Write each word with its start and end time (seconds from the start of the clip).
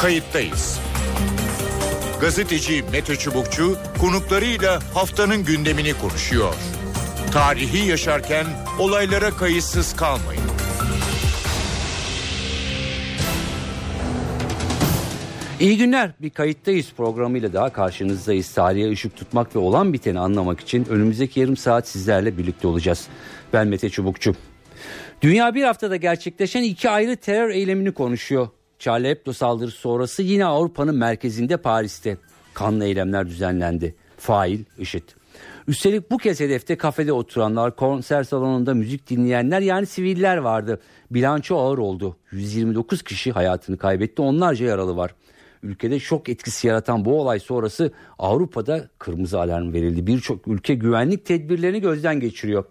Kayıttayız. 0.00 0.80
Gazeteci 2.20 2.84
Mete 2.92 3.16
Çubukçu 3.16 3.76
konuklarıyla 4.00 4.74
haftanın 4.94 5.44
gündemini 5.44 5.94
konuşuyor. 5.94 6.54
Tarihi 7.32 7.88
yaşarken 7.88 8.46
olaylara 8.78 9.30
kayıtsız 9.30 9.96
kalmayın. 9.96 10.42
İyi 15.60 15.78
günler. 15.78 16.10
Bir 16.22 16.30
kayıttayız 16.30 16.92
programıyla 16.96 17.52
daha 17.52 17.72
karşınızdayız. 17.72 18.54
Tarihe 18.54 18.90
ışık 18.90 19.16
tutmak 19.16 19.56
ve 19.56 19.58
olan 19.58 19.92
biteni 19.92 20.18
anlamak 20.18 20.60
için 20.60 20.84
önümüzdeki 20.84 21.40
yarım 21.40 21.56
saat 21.56 21.88
sizlerle 21.88 22.38
birlikte 22.38 22.68
olacağız. 22.68 23.06
Ben 23.52 23.68
Mete 23.68 23.90
Çubukçu. 23.90 24.34
Dünya 25.22 25.54
bir 25.54 25.62
haftada 25.62 25.96
gerçekleşen 25.96 26.62
iki 26.62 26.90
ayrı 26.90 27.16
terör 27.16 27.50
eylemini 27.50 27.92
konuşuyor. 27.92 28.48
Charlie 28.78 29.32
saldırısı 29.32 29.78
sonrası 29.78 30.22
yine 30.22 30.44
Avrupa'nın 30.44 30.96
merkezinde 30.96 31.56
Paris'te 31.56 32.16
kanlı 32.54 32.84
eylemler 32.84 33.26
düzenlendi. 33.26 33.94
Fail 34.16 34.58
IŞİD. 34.78 35.08
Üstelik 35.68 36.10
bu 36.10 36.18
kez 36.18 36.40
hedefte 36.40 36.76
kafede 36.76 37.12
oturanlar, 37.12 37.76
konser 37.76 38.22
salonunda 38.24 38.74
müzik 38.74 39.10
dinleyenler 39.10 39.60
yani 39.60 39.86
siviller 39.86 40.36
vardı. 40.36 40.80
Bilanço 41.10 41.56
ağır 41.56 41.78
oldu. 41.78 42.16
129 42.30 43.02
kişi 43.02 43.32
hayatını 43.32 43.78
kaybetti, 43.78 44.22
onlarca 44.22 44.66
yaralı 44.66 44.96
var. 44.96 45.14
Ülkede 45.62 46.00
şok 46.00 46.28
etkisi 46.28 46.66
yaratan 46.66 47.04
bu 47.04 47.20
olay 47.20 47.40
sonrası 47.40 47.92
Avrupa'da 48.18 48.88
kırmızı 48.98 49.40
alarm 49.40 49.72
verildi. 49.72 50.06
Birçok 50.06 50.48
ülke 50.48 50.74
güvenlik 50.74 51.26
tedbirlerini 51.26 51.80
gözden 51.80 52.20
geçiriyor. 52.20 52.64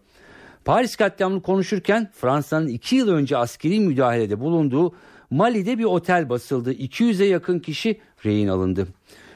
Paris 0.65 0.95
katliamını 0.95 1.41
konuşurken 1.41 2.11
Fransa'nın 2.13 2.67
iki 2.67 2.95
yıl 2.95 3.07
önce 3.09 3.37
askeri 3.37 3.79
müdahalede 3.79 4.39
bulunduğu 4.39 4.93
Mali'de 5.33 5.77
bir 5.79 5.83
otel 5.83 6.29
basıldı. 6.29 6.73
200'e 6.73 7.25
yakın 7.25 7.59
kişi 7.59 7.99
rehin 8.25 8.47
alındı. 8.47 8.87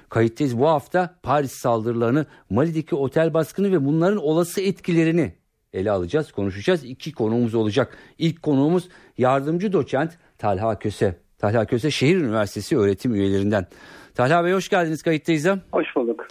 Kayıttayız 0.09 0.59
bu 0.59 0.67
hafta 0.67 1.15
Paris 1.23 1.51
saldırılarını, 1.51 2.25
Mali'deki 2.49 2.95
otel 2.95 3.33
baskını 3.33 3.71
ve 3.71 3.85
bunların 3.85 4.17
olası 4.17 4.61
etkilerini 4.61 5.33
ele 5.73 5.91
alacağız, 5.91 6.31
konuşacağız. 6.31 6.83
İki 6.83 7.11
konuğumuz 7.11 7.55
olacak. 7.55 7.97
İlk 8.17 8.41
konuğumuz 8.41 8.89
yardımcı 9.17 9.73
doçent 9.73 10.17
Talha 10.37 10.79
Köse. 10.79 11.17
Talha 11.37 11.65
Köse 11.65 11.91
Şehir 11.91 12.17
Üniversitesi 12.17 12.77
öğretim 12.77 13.15
üyelerinden. 13.15 13.67
Talha 14.17 14.45
Bey 14.45 14.53
hoş 14.53 14.69
geldiniz 14.69 15.03
kayıttayız. 15.03 15.47
Hoş 15.71 15.95
bulduk. 15.95 16.27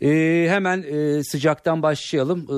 Ee, 0.00 0.46
hemen 0.48 0.82
e, 0.82 1.22
sıcaktan 1.22 1.82
başlayalım. 1.82 2.38
Ee, 2.48 2.52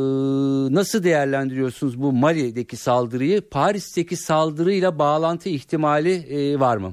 nasıl 0.74 1.04
değerlendiriyorsunuz 1.04 2.02
bu 2.02 2.12
Mali'deki 2.12 2.76
saldırıyı? 2.76 3.40
Paris'teki 3.50 4.16
saldırıyla 4.16 4.98
bağlantı 4.98 5.48
ihtimali 5.48 6.12
e, 6.12 6.60
var 6.60 6.76
mı? 6.76 6.92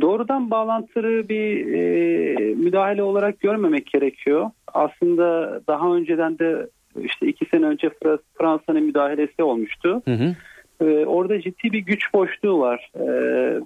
Doğrudan 0.00 0.50
bağlantılı 0.50 1.28
bir 1.28 1.74
e, 1.74 2.54
müdahale 2.54 3.02
olarak 3.02 3.40
görmemek 3.40 3.86
gerekiyor. 3.86 4.50
Aslında 4.74 5.60
daha 5.68 5.94
önceden 5.94 6.38
de 6.38 6.68
işte 7.02 7.26
iki 7.26 7.44
sene 7.44 7.66
önce 7.66 7.90
Fransa'nın 8.38 8.82
müdahalesi 8.82 9.42
olmuştu. 9.42 10.02
Hı 10.04 10.14
hı. 10.14 10.36
E, 10.80 11.06
orada 11.06 11.40
ciddi 11.40 11.72
bir 11.72 11.78
güç 11.78 12.14
boşluğu 12.14 12.60
var 12.60 12.90
e, 12.94 13.06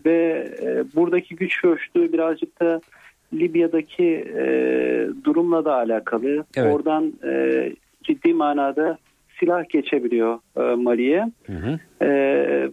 ve 0.06 0.48
e, 0.62 0.84
buradaki 0.96 1.36
güç 1.36 1.64
boşluğu 1.64 2.12
birazcık 2.12 2.60
da 2.60 2.80
Libya'daki 3.32 4.24
e, 4.36 4.44
durumla 5.24 5.64
da 5.64 5.74
alakalı. 5.74 6.44
Evet. 6.56 6.74
Oradan 6.74 7.12
e, 7.26 7.72
ciddi 8.02 8.34
manada 8.34 8.98
silah 9.40 9.68
geçebiliyor 9.68 10.38
e, 10.56 10.60
Mali'ye. 10.60 11.30
E, 12.00 12.08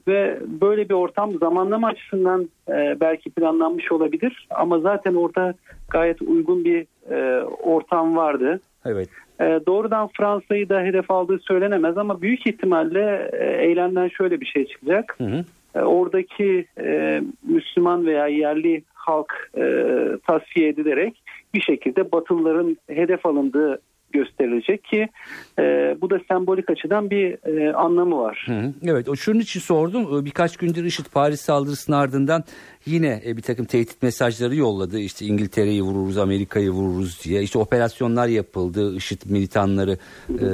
ve 0.07 0.39
böyle 0.61 0.89
bir 0.89 0.93
ortam 0.93 1.31
zamanlama 1.39 1.87
açısından 1.87 2.49
e, 2.69 2.97
belki 2.99 3.29
planlanmış 3.29 3.91
olabilir 3.91 4.47
ama 4.49 4.79
zaten 4.79 5.15
orada 5.15 5.53
gayet 5.89 6.21
uygun 6.21 6.65
bir 6.65 6.87
e, 7.09 7.41
ortam 7.63 8.15
vardı. 8.15 8.59
Evet. 8.85 9.09
E, 9.41 9.59
doğrudan 9.67 10.09
Fransa'yı 10.17 10.69
da 10.69 10.81
hedef 10.81 11.11
aldığı 11.11 11.39
söylenemez 11.39 11.97
ama 11.97 12.21
büyük 12.21 12.47
ihtimalle 12.47 13.29
e, 13.33 13.65
eylemden 13.65 14.07
şöyle 14.07 14.41
bir 14.41 14.45
şey 14.45 14.67
çıkacak. 14.67 15.15
Hı 15.17 15.23
hı. 15.23 15.45
E, 15.75 15.81
oradaki 15.81 16.65
e, 16.79 17.21
Müslüman 17.43 18.05
veya 18.05 18.27
yerli 18.27 18.83
halk 18.93 19.49
e, 19.57 19.63
tasfiye 20.27 20.69
edilerek 20.69 21.23
bir 21.53 21.61
şekilde 21.61 22.11
Batılıların 22.11 22.77
hedef 22.87 23.25
alındığı 23.25 23.81
gösterilecek 24.11 24.83
ki 24.83 25.09
e, 25.59 25.95
bu 26.01 26.09
da 26.09 26.19
sembolik 26.27 26.69
açıdan 26.69 27.09
bir 27.09 27.47
e, 27.47 27.73
anlamı 27.73 28.19
var. 28.19 28.45
Hı, 28.47 28.73
evet 28.83 29.09
o 29.09 29.15
şunun 29.15 29.39
için 29.39 29.59
sordum. 29.59 30.19
E, 30.19 30.25
birkaç 30.25 30.57
gündür 30.57 30.85
IŞİD 30.85 31.05
Paris 31.13 31.41
saldırısının 31.41 31.97
ardından 31.97 32.43
yine 32.85 33.21
e, 33.25 33.37
bir 33.37 33.41
takım 33.41 33.65
tehdit 33.65 34.03
mesajları 34.03 34.55
yolladı. 34.55 34.99
İşte 34.99 35.25
İngiltere'yi 35.25 35.81
vururuz 35.81 36.17
Amerika'yı 36.17 36.71
vururuz 36.71 37.23
diye. 37.23 37.43
İşte 37.43 37.59
operasyonlar 37.59 38.27
yapıldı. 38.27 38.95
IŞİD 38.95 39.21
militanları 39.25 39.97
e, 40.29 40.45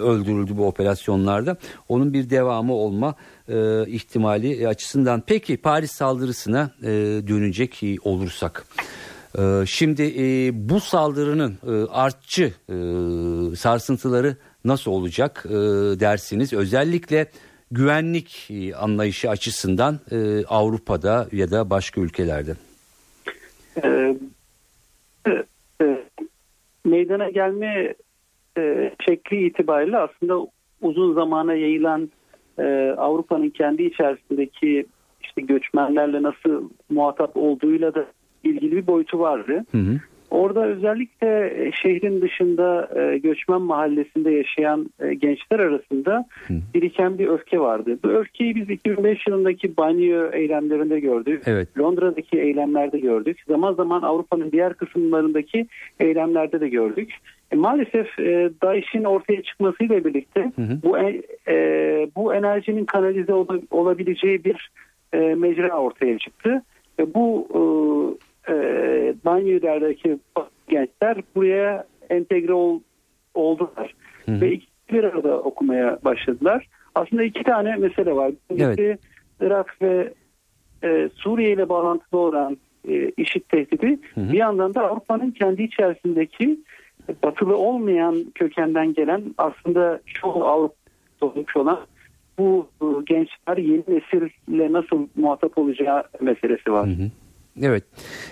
öldürüldü 0.00 0.56
bu 0.56 0.66
operasyonlarda. 0.66 1.56
Onun 1.88 2.12
bir 2.12 2.30
devamı 2.30 2.74
olma 2.74 3.14
e, 3.48 3.86
ihtimali 3.86 4.68
açısından. 4.68 5.22
Peki 5.26 5.56
Paris 5.56 5.90
saldırısına 5.90 6.70
e, 6.82 6.88
dönecek 7.28 7.82
olursak 8.02 8.66
şimdi 9.66 10.02
e, 10.02 10.50
bu 10.68 10.80
saldırının 10.80 11.58
e, 11.66 11.90
artçı 11.90 12.52
e, 12.68 12.76
sarsıntıları 13.56 14.36
nasıl 14.64 14.90
olacak 14.90 15.44
dersiniz? 16.00 16.52
Özellikle 16.52 17.26
güvenlik 17.70 18.50
anlayışı 18.78 19.30
açısından 19.30 20.00
Avrupa'da 20.48 21.28
ya 21.32 21.50
da 21.50 21.70
başka 21.70 22.00
ülkelerde. 22.00 22.54
meydana 26.84 27.30
gelme 27.30 27.94
şekli 29.06 29.46
itibariyle 29.46 29.98
aslında 29.98 30.46
uzun 30.82 31.14
zamana 31.14 31.54
yayılan 31.54 32.10
Avrupa'nın 32.96 33.50
kendi 33.50 33.82
içerisindeki 33.82 34.86
işte 35.22 35.40
göçmenlerle 35.40 36.22
nasıl 36.22 36.70
muhatap 36.90 37.36
olduğuyla 37.36 37.94
da 37.94 38.06
ilgili 38.44 38.76
bir 38.76 38.86
boyutu 38.86 39.18
vardı. 39.18 39.64
Hı 39.72 39.78
hı. 39.78 40.00
Orada 40.34 40.66
özellikle 40.66 41.46
e, 41.66 41.72
şehrin 41.72 42.20
dışında 42.20 42.90
e, 43.00 43.18
göçmen 43.18 43.62
mahallesinde 43.62 44.30
yaşayan 44.30 44.90
e, 45.00 45.14
gençler 45.14 45.58
arasında 45.58 46.26
biriken 46.74 47.18
bir 47.18 47.28
öfke 47.28 47.60
vardı. 47.60 47.98
Bu 48.04 48.08
öfkeyi 48.08 48.54
biz 48.54 48.70
2005 48.70 49.26
yılındaki 49.26 49.76
banyo 49.76 50.30
eylemlerinde 50.32 51.00
gördük. 51.00 51.42
Evet. 51.46 51.78
Londra'daki 51.78 52.38
eylemlerde 52.40 52.98
gördük. 52.98 53.38
Zaman 53.48 53.74
zaman 53.74 54.02
Avrupa'nın 54.02 54.52
diğer 54.52 54.74
kısımlarındaki 54.74 55.66
eylemlerde 56.00 56.60
de 56.60 56.68
gördük. 56.68 57.14
E, 57.52 57.56
maalesef 57.56 58.18
e, 58.18 58.50
DAEŞ'in 58.62 59.04
ortaya 59.04 59.42
çıkmasıyla 59.42 60.04
birlikte 60.04 60.52
hı 60.56 60.62
hı. 60.62 60.78
bu 60.82 60.98
e, 61.48 61.56
bu 62.16 62.34
enerjinin 62.34 62.84
kanalize 62.84 63.32
ol, 63.32 63.46
olabileceği 63.70 64.44
bir 64.44 64.70
e, 65.12 65.18
mecra 65.18 65.78
ortaya 65.78 66.18
çıktı. 66.18 66.62
E, 67.00 67.14
bu 67.14 67.48
e, 68.48 68.54
Banyolerdeki 69.24 70.18
gençler 70.68 71.16
buraya 71.34 71.84
entegre 72.10 72.52
ol, 72.52 72.80
oldular. 73.34 73.94
Hı-hı. 74.26 74.40
Ve 74.40 74.52
iki 74.52 74.66
bir 74.92 75.04
arada 75.04 75.40
okumaya 75.40 75.98
başladılar. 76.04 76.68
Aslında 76.94 77.22
iki 77.22 77.42
tane 77.42 77.76
mesele 77.76 78.16
var. 78.16 78.32
Birincisi 78.50 78.82
evet. 78.82 79.00
Irak 79.40 79.82
ve 79.82 80.12
e, 80.84 81.08
Suriye 81.14 81.52
ile 81.52 81.68
bağlantılı 81.68 82.20
olan 82.20 82.56
e, 82.88 83.10
IŞİD 83.16 83.42
tehdidi. 83.48 83.98
Hı-hı. 84.14 84.32
Bir 84.32 84.38
yandan 84.38 84.74
da 84.74 84.90
Avrupa'nın 84.90 85.30
kendi 85.30 85.62
içerisindeki 85.62 86.58
batılı 87.22 87.56
olmayan 87.56 88.24
kökenden 88.34 88.94
gelen 88.94 89.34
aslında 89.38 90.00
çoğu 90.06 90.44
Avrupa 90.44 90.74
olmuş 91.20 91.56
olan 91.56 91.80
bu 92.38 92.68
gençler 93.06 93.56
yeni 93.56 93.84
nesille 93.88 94.72
nasıl 94.72 95.08
muhatap 95.16 95.58
olacağı 95.58 96.04
meselesi 96.20 96.72
var. 96.72 96.86
Hı 96.86 96.90
hı. 96.90 97.10
Evet. 97.62 97.84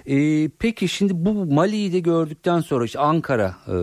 Ee, 0.07 0.49
peki 0.61 0.89
şimdi 0.89 1.13
bu 1.15 1.55
Mali'yi 1.55 1.93
de 1.93 2.01
gördükten 2.01 2.61
sonra 2.61 2.85
işte 2.85 2.99
Ankara 2.99 3.55
e, 3.69 3.77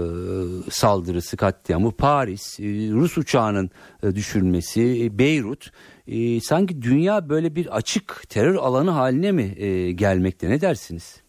saldırısı 0.70 1.38
katliamı, 1.38 1.92
Paris, 1.92 2.60
e, 2.60 2.64
Rus 2.92 3.18
uçağının 3.18 3.70
e, 4.04 4.16
düşürülmesi, 4.16 5.06
e, 5.06 5.20
Beyrut 5.20 5.72
e, 6.08 6.40
sanki 6.40 6.82
dünya 6.82 7.30
böyle 7.30 7.56
bir 7.56 7.78
açık 7.78 8.30
terör 8.30 8.56
alanı 8.56 8.92
haline 8.92 9.32
mi 9.32 9.54
e, 9.58 9.92
gelmekte 9.92 10.50
ne 10.50 10.62
dersiniz? 10.62 11.24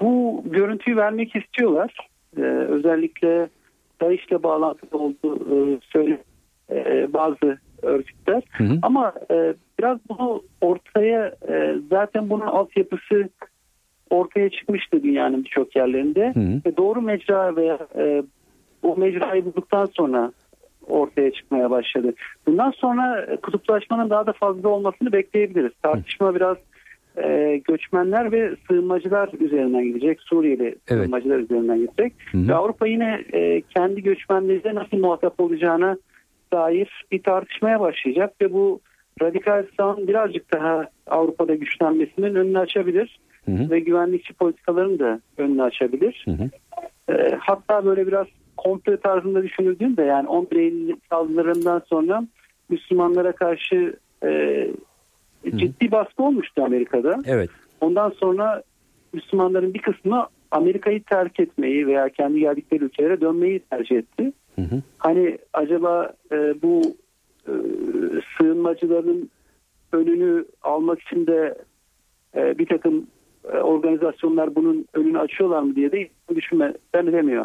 Bu 0.00 0.42
görüntüyü 0.46 0.96
vermek 0.96 1.36
istiyorlar. 1.36 2.08
Ee, 2.38 2.40
özellikle 2.42 3.48
DAEŞ'le 4.00 4.42
bağlantılı 4.42 4.98
olduğu 4.98 5.36
e, 5.36 5.80
söyle 5.92 6.22
e, 6.70 7.12
bazı 7.12 7.58
örgütler. 7.84 8.42
Hı 8.50 8.64
hı. 8.64 8.78
Ama 8.82 9.12
e, 9.30 9.54
biraz 9.78 9.98
bunu 10.08 10.42
ortaya 10.60 11.34
e, 11.48 11.74
zaten 11.90 12.30
bunun 12.30 12.46
altyapısı 12.46 13.28
ortaya 14.10 14.50
çıkmıştı 14.50 15.02
dünyanın 15.02 15.44
birçok 15.44 15.76
yerlerinde. 15.76 16.32
Hı 16.34 16.40
hı. 16.40 16.60
Ve 16.66 16.76
doğru 16.76 17.02
mecra 17.02 17.56
veya 17.56 17.78
e, 17.98 18.22
o 18.82 18.96
mecrayı 18.96 19.44
bulduktan 19.44 19.86
sonra 19.86 20.32
ortaya 20.88 21.32
çıkmaya 21.32 21.70
başladı. 21.70 22.14
Bundan 22.46 22.70
sonra 22.70 23.36
kutuplaşmanın 23.42 24.10
daha 24.10 24.26
da 24.26 24.32
fazla 24.32 24.68
olmasını 24.68 25.12
bekleyebiliriz. 25.12 25.72
Tartışma 25.82 26.34
biraz 26.34 26.56
e, 27.16 27.60
göçmenler 27.68 28.32
ve 28.32 28.56
sığınmacılar 28.68 29.30
üzerinden 29.40 29.84
gidecek. 29.84 30.20
Suriyeli 30.20 30.64
evet. 30.64 30.78
sığınmacılar 30.88 31.38
üzerinden 31.38 31.78
gidecek. 31.78 32.12
Hı 32.32 32.38
hı. 32.38 32.48
Ve 32.48 32.54
Avrupa 32.54 32.86
yine 32.86 33.24
e, 33.32 33.60
kendi 33.60 34.02
göçmenleriyle 34.02 34.74
nasıl 34.74 34.96
muhatap 34.96 35.40
olacağına 35.40 35.96
dair 36.54 37.04
bir 37.12 37.22
tartışmaya 37.22 37.80
başlayacak 37.80 38.34
ve 38.40 38.52
bu 38.52 38.80
radikal 39.22 39.64
sağın 39.76 40.08
birazcık 40.08 40.52
daha 40.52 40.88
Avrupa'da 41.06 41.54
güçlenmesinin 41.54 42.34
önünü 42.34 42.58
açabilir. 42.58 43.18
Hı 43.44 43.52
hı. 43.52 43.70
Ve 43.70 43.80
güvenlikçi 43.80 44.34
politikaların 44.34 44.98
da 44.98 45.20
önünü 45.38 45.62
açabilir. 45.62 46.24
Hı 46.24 46.30
hı. 46.30 46.50
E, 47.12 47.36
hatta 47.40 47.84
böyle 47.84 48.06
biraz 48.06 48.26
komple 48.56 48.96
tarzında 48.96 49.42
düşünüldüğünde 49.42 50.02
yani 50.02 50.28
11 50.28 50.56
Eylül 50.56 50.96
saldırılarından 51.10 51.82
sonra 51.86 52.24
Müslümanlara 52.68 53.32
karşı 53.32 53.96
e, 54.24 54.66
ciddi 55.56 55.90
baskı 55.90 56.22
olmuştu 56.22 56.62
Amerika'da. 56.64 57.22
Evet. 57.26 57.50
Ondan 57.80 58.10
sonra 58.10 58.62
Müslümanların 59.12 59.74
bir 59.74 59.82
kısmı 59.82 60.26
Amerika'yı 60.50 61.02
terk 61.02 61.40
etmeyi 61.40 61.86
veya 61.86 62.08
kendi 62.08 62.40
geldikleri 62.40 62.84
ülkelere 62.84 63.20
dönmeyi 63.20 63.60
tercih 63.60 63.96
etti. 63.96 64.32
Hı. 64.56 64.82
Hani 64.98 65.38
acaba 65.52 66.12
e, 66.32 66.62
bu 66.62 66.82
e, 67.48 67.52
sığınmacıların 68.38 69.30
önünü 69.92 70.44
almak 70.62 71.00
için 71.00 71.26
de 71.26 71.54
e, 72.36 72.58
bir 72.58 72.66
takım 72.66 73.06
e, 73.52 73.56
organizasyonlar 73.56 74.54
bunun 74.54 74.86
önünü 74.94 75.18
açıyorlar 75.18 75.62
mı 75.62 75.76
diye 75.76 75.92
de 75.92 76.08
düşünme 76.34 76.74
ben 76.94 77.06
edemiyor. 77.06 77.44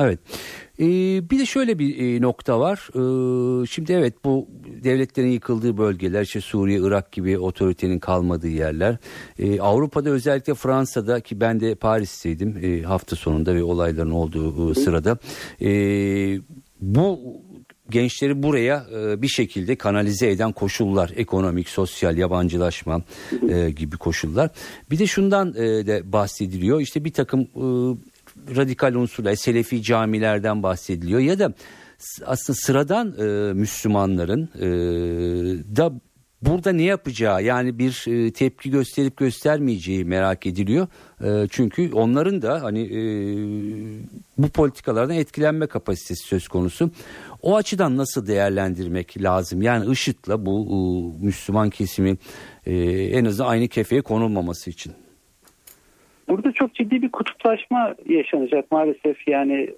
Evet. 0.00 0.18
Ee, 0.80 0.84
bir 1.30 1.38
de 1.38 1.46
şöyle 1.46 1.78
bir 1.78 1.98
e, 1.98 2.22
nokta 2.22 2.60
var. 2.60 2.88
Ee, 2.94 3.66
şimdi 3.66 3.92
evet 3.92 4.14
bu 4.24 4.48
devletlerin 4.84 5.28
yıkıldığı 5.28 5.78
bölgeler 5.78 6.22
işte 6.22 6.40
Suriye, 6.40 6.78
Irak 6.78 7.12
gibi 7.12 7.38
otoritenin 7.38 7.98
kalmadığı 7.98 8.48
yerler. 8.48 8.96
Ee, 9.38 9.60
Avrupa'da 9.60 10.10
özellikle 10.10 10.54
Fransa'da 10.54 11.20
ki 11.20 11.40
ben 11.40 11.60
de 11.60 11.74
Paris'teydim 11.74 12.58
e, 12.62 12.82
hafta 12.82 13.16
sonunda 13.16 13.54
ve 13.54 13.62
olayların 13.62 14.10
olduğu 14.10 14.70
e, 14.70 14.74
sırada. 14.74 15.18
E, 15.60 15.70
bu 16.80 17.18
gençleri 17.92 18.42
buraya 18.42 18.86
e, 18.94 19.22
bir 19.22 19.28
şekilde 19.28 19.76
kanalize 19.76 20.30
eden 20.30 20.52
koşullar, 20.52 21.12
ekonomik, 21.16 21.68
sosyal, 21.68 22.16
yabancılaşma 22.18 23.02
e, 23.48 23.70
gibi 23.70 23.96
koşullar. 23.96 24.50
Bir 24.90 24.98
de 24.98 25.06
şundan 25.06 25.48
e, 25.48 25.86
de 25.86 26.12
bahsediliyor. 26.12 26.80
İşte 26.80 27.04
bir 27.04 27.12
takım 27.12 27.40
e, 27.40 27.64
radikal 28.56 28.94
unsurlar, 28.94 29.34
Selefi 29.34 29.82
camilerden 29.82 30.62
bahsediliyor 30.62 31.20
ya 31.20 31.38
da 31.38 31.52
aslında 32.26 32.58
sıradan 32.62 33.14
e, 33.18 33.52
Müslümanların 33.52 34.48
e, 34.56 34.66
da 35.76 35.92
burada 36.42 36.72
ne 36.72 36.82
yapacağı 36.82 37.42
yani 37.42 37.78
bir 37.78 38.04
e, 38.08 38.32
tepki 38.32 38.70
gösterip 38.70 39.16
göstermeyeceği 39.16 40.04
merak 40.04 40.46
ediliyor. 40.46 40.86
E, 41.24 41.48
çünkü 41.50 41.92
onların 41.92 42.42
da 42.42 42.62
hani 42.62 42.80
e, 42.80 43.00
bu 44.38 44.48
politikalardan 44.48 45.16
etkilenme 45.16 45.66
kapasitesi 45.66 46.26
söz 46.26 46.48
konusu. 46.48 46.90
O 47.42 47.56
açıdan 47.56 47.96
nasıl 47.96 48.26
değerlendirmek 48.26 49.22
lazım? 49.22 49.62
Yani 49.62 49.92
IŞİD'le 49.92 50.46
bu 50.46 51.14
Müslüman 51.22 51.70
kesimi 51.70 52.16
en 52.66 53.24
azından 53.24 53.48
aynı 53.50 53.68
kefeye 53.68 54.02
konulmaması 54.02 54.70
için. 54.70 54.92
Burada 56.28 56.52
çok 56.52 56.74
ciddi 56.74 57.02
bir 57.02 57.12
kutuplaşma 57.12 57.94
yaşanacak 58.08 58.70
maalesef. 58.70 59.28
Yani 59.28 59.70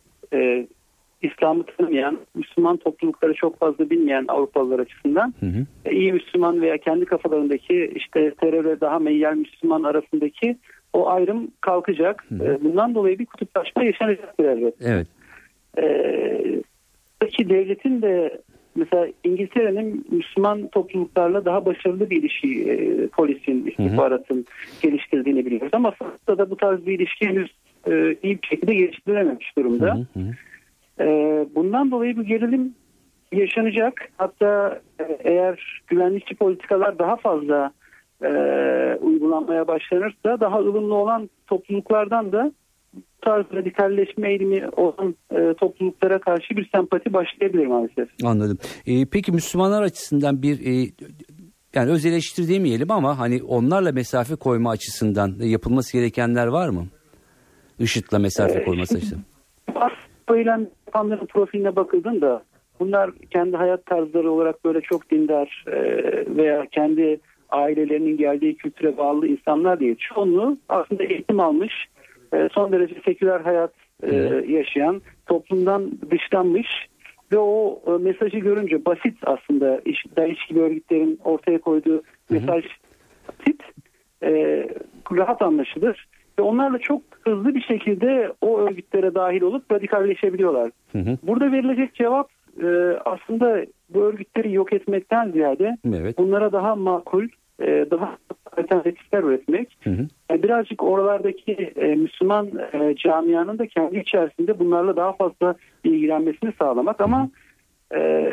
İslam'ı 1.24 1.64
tanımayan, 1.66 2.18
Müslüman 2.34 2.76
toplulukları 2.76 3.34
çok 3.34 3.58
fazla 3.58 3.90
bilmeyen 3.90 4.24
Avrupalılar 4.28 4.78
açısından 4.78 5.34
hı 5.40 5.46
hı. 5.46 5.66
E, 5.84 5.92
iyi 5.92 6.12
Müslüman 6.12 6.62
veya 6.62 6.78
kendi 6.78 7.04
kafalarındaki 7.04 7.92
işte 7.94 8.34
teröre 8.34 8.80
daha 8.80 8.98
meyyal 8.98 9.34
Müslüman 9.34 9.82
arasındaki 9.82 10.56
o 10.92 11.08
ayrım 11.08 11.48
kalkacak. 11.60 12.24
Hı 12.28 12.34
hı. 12.34 12.44
E, 12.44 12.64
bundan 12.64 12.94
dolayı 12.94 13.18
bir 13.18 13.26
kutuplaşma 13.26 13.84
yaşanacaktır 13.84 14.44
elbette. 14.44 14.84
Evet. 14.84 15.06
Ee, 15.78 16.24
devletin 17.48 18.02
de 18.02 18.40
mesela 18.76 19.06
İngiltere'nin 19.24 20.06
Müslüman 20.10 20.68
topluluklarla 20.68 21.44
daha 21.44 21.66
başarılı 21.66 22.10
bir 22.10 22.16
ilişki 22.16 22.70
e, 22.70 23.06
polisin, 23.06 23.66
istihbaratın 23.66 24.36
hı 24.36 24.40
hı. 24.40 24.80
geliştirdiğini 24.82 25.46
biliyoruz. 25.46 25.70
Ama 25.72 25.90
Fransa'da 25.90 26.50
bu 26.50 26.56
tarz 26.56 26.86
bir 26.86 26.98
ilişki 26.98 27.26
henüz 27.26 27.50
e, 27.90 28.16
iyi 28.22 28.42
bir 28.42 28.46
şekilde 28.46 28.74
geliştirilememiş 28.74 29.56
durumda. 29.58 29.94
Hı 29.94 30.20
hı. 30.20 30.24
Bundan 31.54 31.90
dolayı 31.90 32.16
bu 32.16 32.22
gerilim 32.22 32.74
yaşanacak. 33.32 34.08
Hatta 34.16 34.80
e, 35.00 35.18
eğer 35.24 35.82
güvenlikçi 35.86 36.34
politikalar 36.34 36.98
daha 36.98 37.16
fazla 37.16 37.72
e, 38.22 38.28
uygulanmaya 39.00 39.66
başlanırsa 39.66 40.40
daha 40.40 40.58
ılımlı 40.58 40.94
olan 40.94 41.30
topluluklardan 41.46 42.32
da 42.32 42.52
tarz 43.22 43.46
radikalleşme 43.54 44.30
eğilimi 44.30 44.68
olan 44.76 45.14
e, 45.30 45.54
topluluklara 45.54 46.18
karşı 46.18 46.56
bir 46.56 46.70
sempati 46.74 47.12
başlayabilir 47.12 47.66
maalesef. 47.66 48.08
Anladım. 48.24 48.58
E, 48.86 49.06
peki 49.12 49.32
Müslümanlar 49.32 49.82
açısından 49.82 50.42
bir 50.42 50.60
e, 50.66 50.90
yani 51.74 51.90
öz 51.90 52.06
eleştiri 52.06 52.48
demeyelim 52.48 52.90
ama 52.90 53.18
hani 53.18 53.42
onlarla 53.42 53.92
mesafe 53.92 54.34
koyma 54.34 54.70
açısından 54.70 55.34
yapılması 55.38 55.98
gerekenler 55.98 56.46
var 56.46 56.68
mı? 56.68 56.86
IŞİD'le 57.78 58.18
mesafe 58.18 58.58
ee, 58.58 58.64
koyması 58.64 58.96
açısından. 58.96 59.24
Eylem 60.36 60.68
yapanların 60.94 61.26
profiline 61.26 61.76
bakıldığında 61.76 62.42
bunlar 62.80 63.10
kendi 63.30 63.56
hayat 63.56 63.86
tarzları 63.86 64.30
olarak 64.30 64.64
böyle 64.64 64.80
çok 64.80 65.10
dindar 65.10 65.64
e, 65.66 65.76
veya 66.36 66.66
kendi 66.66 67.20
ailelerinin 67.50 68.16
geldiği 68.16 68.56
kültüre 68.56 68.96
bağlı 68.96 69.26
insanlar 69.26 69.80
değil. 69.80 69.96
Çoğunluğu 69.98 70.58
aslında 70.68 71.04
eğitim 71.04 71.40
almış, 71.40 71.72
e, 72.34 72.48
son 72.52 72.72
derece 72.72 72.94
seküler 73.04 73.40
hayat 73.40 73.72
e, 74.02 74.14
yaşayan, 74.48 75.02
toplumdan 75.26 75.90
dışlanmış 76.10 76.68
ve 77.32 77.38
o 77.38 77.80
e, 77.86 77.90
mesajı 77.90 78.38
görünce 78.38 78.84
basit 78.84 79.16
aslında 79.22 79.80
iş, 79.84 80.04
iş 80.28 80.46
gibi 80.46 80.60
örgütlerin 80.60 81.20
ortaya 81.24 81.60
koyduğu 81.60 82.02
mesaj 82.30 82.64
basit, 83.28 83.62
rahat 85.12 85.42
anlaşılır 85.42 86.08
ve 86.38 86.42
onlarla 86.42 86.78
çok 86.78 87.02
hızlı 87.24 87.54
bir 87.54 87.62
şekilde 87.62 88.32
o 88.40 88.58
örgütlere 88.58 89.14
dahil 89.14 89.42
olup 89.42 89.72
radikalleşebiliyorlar. 89.72 90.70
Burada 91.22 91.52
verilecek 91.52 91.94
cevap 91.94 92.28
aslında 93.04 93.66
bu 93.90 94.02
örgütleri 94.02 94.52
yok 94.52 94.72
etmekten 94.72 95.30
ziyade 95.30 95.76
evet. 95.86 96.18
bunlara 96.18 96.52
daha 96.52 96.76
makul, 96.76 97.28
daha 97.60 98.16
alternatifler 98.56 99.22
üretmek. 99.22 99.76
Hı 99.84 99.90
hı. 99.90 100.06
Yani 100.30 100.42
birazcık 100.42 100.82
oralardaki 100.82 101.52
e, 101.52 101.94
Müslüman 101.94 102.50
e, 102.72 102.94
camianın 102.96 103.58
da 103.58 103.66
kendi 103.66 103.98
içerisinde 103.98 104.58
bunlarla 104.58 104.96
daha 104.96 105.12
fazla 105.12 105.54
ilgilenmesini 105.84 106.52
sağlamak 106.58 107.00
ama 107.00 107.28
e, 107.94 108.32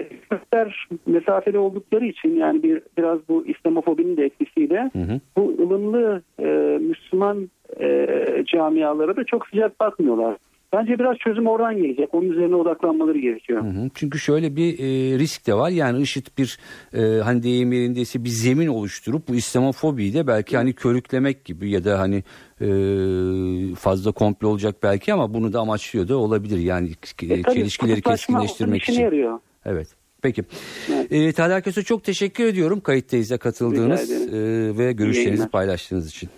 mesafeli 1.06 1.58
oldukları 1.58 2.06
için 2.06 2.36
yani 2.36 2.64
bir 2.64 2.82
biraz 2.98 3.20
bu 3.30 3.46
İslamofobinin 3.46 4.18
de 4.18 4.26
etkisiyle 4.26 4.90
hı 4.94 5.00
hı. 5.00 5.20
bu 5.38 5.56
ılımlı 5.60 6.22
e, 6.40 6.78
Müslüman 6.82 7.50
e, 7.80 8.08
camialara 8.54 9.16
da 9.16 9.24
çok 9.24 9.48
sıcak 9.48 9.80
bakmıyorlar. 9.80 10.38
Bence 10.74 11.00
biraz 11.00 11.18
çözüm 11.18 11.48
oradan 11.48 11.78
gelecek. 11.78 12.14
Onun 12.14 12.30
üzerine 12.30 12.56
odaklanmaları 12.56 13.18
gerekiyor. 13.18 13.64
Hı 13.64 13.68
hı. 13.68 13.90
Çünkü 13.94 14.20
şöyle 14.20 14.56
bir 14.56 14.80
e, 14.80 15.20
risk 15.20 15.48
de 15.48 15.54
var. 15.54 15.70
Yani 15.70 16.02
IŞİD 16.02 16.28
bir 16.38 16.60
e, 16.94 17.22
hani 17.22 17.44
deyim 17.44 17.72
yerindeyse 17.72 18.24
bir 18.24 18.30
zemin 18.30 18.68
oluşturup 18.68 19.28
bu 19.28 19.36
İslamofobiyi 19.36 20.14
de 20.14 20.28
belki 20.28 20.58
hani 20.58 20.74
körüklemek 20.74 21.46
gibi 21.46 21.70
ya 21.70 21.84
da 21.84 22.00
hani 22.00 22.24
e, 22.62 22.68
fazla 23.76 24.12
komple 24.12 24.48
olacak 24.48 24.76
belki 24.84 25.14
ama 25.14 25.34
bunu 25.34 25.54
da 25.54 25.60
amaçlıyor 25.60 26.08
da 26.08 26.18
olabilir. 26.18 26.58
Yani 26.58 26.90
e, 27.22 27.44
çelişkileri 27.44 28.02
keskinleştirmek 28.02 28.84
için. 28.84 29.02
Yarıyor. 29.02 29.40
Evet. 29.66 29.88
Peki. 30.22 30.44
Evet. 30.94 31.12
E, 31.12 31.34
Talha 31.34 31.62
Köse 31.62 31.84
çok 31.84 32.04
teşekkür 32.04 32.46
ediyorum 32.46 32.80
kayıttayız'a 32.80 33.38
katıldığınız 33.38 34.12
e, 34.12 34.78
ve 34.78 34.92
görüşlerinizi 34.92 35.50
paylaştığınız 35.50 36.10
için. 36.10 36.30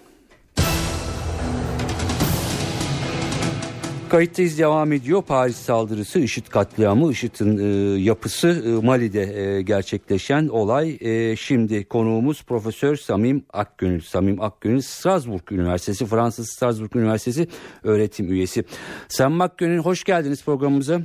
Kayıttayız 4.14 4.60
devam 4.60 4.92
ediyor. 4.92 5.24
Paris 5.24 5.56
saldırısı, 5.56 6.20
IŞİD 6.20 6.48
katliamı, 6.48 7.12
IŞİD'in 7.12 7.58
e, 7.58 8.00
yapısı 8.00 8.64
e, 8.68 8.86
Mali'de 8.86 9.22
e, 9.22 9.62
gerçekleşen 9.62 10.48
olay. 10.48 10.98
E, 11.02 11.36
şimdi 11.36 11.88
konuğumuz 11.88 12.44
Profesör 12.44 12.96
Samim 12.96 13.46
Akgönül. 13.54 14.02
Samim 14.02 14.42
Akgönül 14.42 14.82
Strasbourg 14.82 15.52
Üniversitesi, 15.52 16.06
Fransız 16.06 16.50
Strasbourg 16.50 16.96
Üniversitesi 16.96 17.48
öğretim 17.84 18.32
üyesi. 18.32 18.64
Samim 19.08 19.42
Akgönül 19.42 19.80
hoş 19.80 20.04
geldiniz 20.04 20.46
programımıza. 20.46 21.02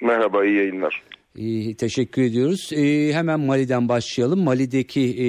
Merhaba, 0.00 0.44
iyi 0.44 0.56
yayınlar. 0.56 1.02
Teşekkür 1.78 2.22
ediyoruz. 2.22 2.70
Ee, 2.72 3.12
hemen 3.12 3.40
Mali'den 3.40 3.88
başlayalım. 3.88 4.40
Mali'deki 4.40 5.00
e, 5.00 5.28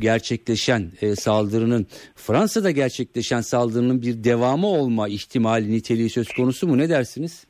gerçekleşen 0.00 0.92
e, 1.00 1.16
saldırının 1.16 1.86
Fransa'da 2.14 2.70
gerçekleşen 2.70 3.40
saldırının 3.40 4.02
bir 4.02 4.24
devamı 4.24 4.66
olma 4.66 5.08
ihtimali 5.08 5.72
niteliği 5.72 6.10
söz 6.10 6.28
konusu 6.28 6.68
mu? 6.68 6.78
Ne 6.78 6.88
dersiniz? 6.88 7.46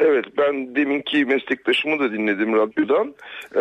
Evet 0.00 0.24
ben 0.38 0.76
deminki 0.76 1.24
meslektaşımı 1.24 1.98
da 1.98 2.12
dinledim 2.12 2.56
radyodan. 2.56 3.14
Ee, 3.56 3.60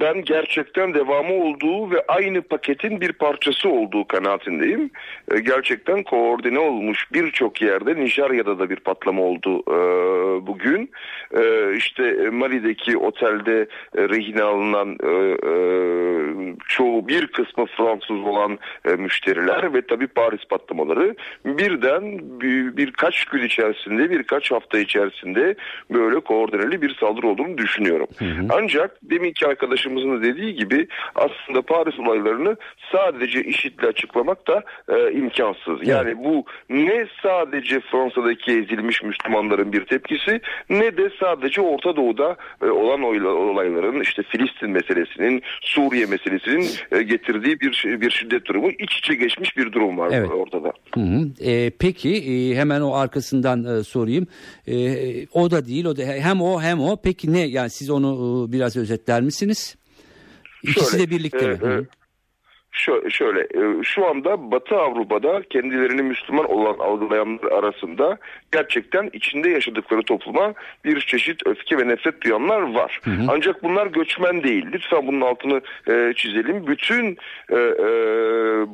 ben 0.00 0.22
gerçekten 0.22 0.94
devamı 0.94 1.34
olduğu 1.34 1.90
ve 1.90 2.04
aynı 2.08 2.42
paketin 2.42 3.00
bir 3.00 3.12
parçası 3.12 3.68
olduğu 3.68 4.04
kanaatindeyim. 4.04 4.90
Ee, 5.30 5.40
gerçekten 5.40 6.02
koordine 6.02 6.58
olmuş 6.58 7.06
birçok 7.12 7.62
yerde 7.62 7.96
Nijerya'da 7.96 8.58
da 8.58 8.70
bir 8.70 8.76
patlama 8.76 9.22
oldu 9.22 9.62
e, 9.68 9.76
bugün. 10.46 10.90
E, 11.36 11.74
işte 11.76 12.30
Mali'deki 12.30 12.96
otelde 12.96 13.66
e, 13.96 14.08
rehin 14.08 14.38
alınan 14.38 14.98
e, 15.02 15.10
e, 15.50 15.54
çoğu 16.68 17.08
bir 17.08 17.26
kısmı 17.26 17.66
Fransız 17.66 18.20
olan 18.20 18.58
e, 18.84 18.90
müşteriler 18.90 19.74
ve 19.74 19.82
tabii 19.82 20.06
Paris 20.06 20.44
patlamaları 20.44 21.16
birden 21.44 22.18
bir, 22.40 22.76
birkaç 22.76 23.24
gün 23.24 23.42
içerisinde 23.42 24.10
birkaç 24.10 24.50
hafta 24.50 24.78
içerisinde 24.78 25.54
böyle 25.90 26.20
koordineli 26.20 26.82
bir 26.82 26.96
saldırı 27.00 27.28
olduğunu 27.28 27.58
düşünüyorum. 27.58 28.06
Hı 28.18 28.24
hı. 28.24 28.46
Ancak 28.50 28.98
deminki 29.02 29.46
arkadaşımızın 29.46 30.22
dediği 30.22 30.54
gibi 30.54 30.88
aslında 31.14 31.62
Paris 31.62 31.98
olaylarını 31.98 32.56
sadece 32.92 33.42
işitle 33.44 33.86
açıklamak 33.86 34.46
da 34.46 34.62
e, 34.88 35.12
imkansız. 35.12 35.88
Yani 35.88 36.24
bu 36.24 36.44
ne 36.70 37.06
sadece 37.22 37.80
Fransa'daki 37.80 38.52
ezilmiş 38.52 39.02
Müslümanların 39.02 39.72
bir 39.72 39.84
tepkisi 39.84 40.40
ne 40.70 40.96
de 40.96 41.10
sadece 41.20 41.60
Orta 41.60 41.96
Doğu'da 41.96 42.36
e, 42.62 42.66
olan 42.66 43.02
olayların 43.02 44.00
işte 44.00 44.22
Filistin 44.22 44.70
meselesinin 44.70 45.42
Suriye 45.60 46.06
meselesinin 46.06 46.66
e, 46.92 47.02
getirdiği 47.02 47.60
bir 47.60 47.84
bir 48.00 48.10
şiddet 48.10 48.46
durumu 48.46 48.70
iç 48.70 48.98
içe 48.98 49.14
geçmiş 49.14 49.56
bir 49.56 49.72
durum 49.72 49.98
var 49.98 50.10
evet. 50.12 50.30
ortada. 50.30 50.72
Hı 50.94 51.00
hı. 51.00 51.50
E, 51.50 51.70
peki 51.70 52.10
e, 52.16 52.56
hemen 52.56 52.80
o 52.80 52.94
arkasından 52.94 53.64
e, 53.64 53.82
sorayım. 53.82 54.26
E, 54.66 54.76
o 55.26 55.50
da 55.52 55.66
değil 55.66 55.84
o 55.84 55.96
da 55.96 56.02
hem 56.02 56.42
o 56.42 56.62
hem 56.62 56.80
o. 56.80 56.96
Peki 57.02 57.32
ne 57.32 57.40
yani 57.40 57.70
siz 57.70 57.90
onu 57.90 58.46
e, 58.48 58.52
biraz 58.52 58.76
özetler 58.76 59.22
misiniz? 59.22 59.76
İkisi 60.62 60.90
Şöyle, 60.90 61.06
de 61.06 61.10
birlikte 61.10 61.44
e, 61.44 61.48
mi? 61.48 61.54
E, 61.54 61.86
şöyle 63.08 63.40
e, 63.40 63.82
şu 63.82 64.06
anda 64.06 64.50
Batı 64.50 64.76
Avrupa'da 64.76 65.42
kendilerini 65.50 66.02
Müslüman 66.02 66.50
olan 66.50 66.78
algılayanlar 66.78 67.52
arasında 67.52 68.18
gerçekten 68.52 69.10
içinde 69.12 69.48
yaşadıkları 69.48 70.02
topluma 70.02 70.54
bir 70.84 71.00
çeşit 71.00 71.46
öfke 71.46 71.78
ve 71.78 71.88
nefret 71.88 72.22
duyanlar 72.22 72.74
var. 72.74 73.00
Hı 73.04 73.10
hı. 73.10 73.22
Ancak 73.28 73.62
bunlar 73.62 73.86
göçmen 73.86 74.42
değil. 74.42 74.66
Lütfen 74.72 75.06
bunun 75.06 75.20
altını 75.20 75.60
e, 75.88 76.12
çizelim. 76.16 76.66
Bütün 76.66 77.18
e, 77.50 77.56
e, 77.56 77.86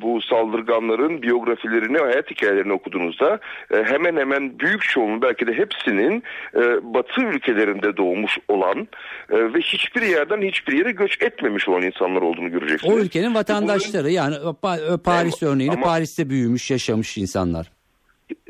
bu 0.01 0.21
saldırganların 0.21 1.21
biyografilerini, 1.21 1.97
hayat 1.97 2.31
hikayelerini 2.31 2.73
okuduğunuzda 2.73 3.39
e, 3.73 3.83
hemen 3.83 4.15
hemen 4.15 4.59
büyük 4.59 4.81
çoğunluğu 4.81 5.21
belki 5.21 5.47
de 5.47 5.53
hepsinin 5.53 6.23
e, 6.55 6.61
Batı 6.93 7.21
ülkelerinde 7.21 7.97
doğmuş 7.97 8.37
olan 8.47 8.87
e, 9.31 9.53
ve 9.53 9.59
hiçbir 9.59 10.01
yerden 10.01 10.41
hiçbir 10.41 10.77
yere 10.77 10.91
göç 10.91 11.21
etmemiş 11.21 11.69
olan 11.69 11.81
insanlar 11.81 12.21
olduğunu 12.21 12.51
göreceksiniz. 12.51 12.95
O 12.95 12.99
ülkenin 12.99 13.35
vatandaşı 13.35 13.88
Başları 13.89 14.11
yani 14.11 14.35
Paris 15.03 15.43
örneğini 15.43 15.73
ama, 15.73 15.85
Paris'te 15.85 16.29
büyümüş 16.29 16.71
yaşamış 16.71 17.17
insanlar 17.17 17.71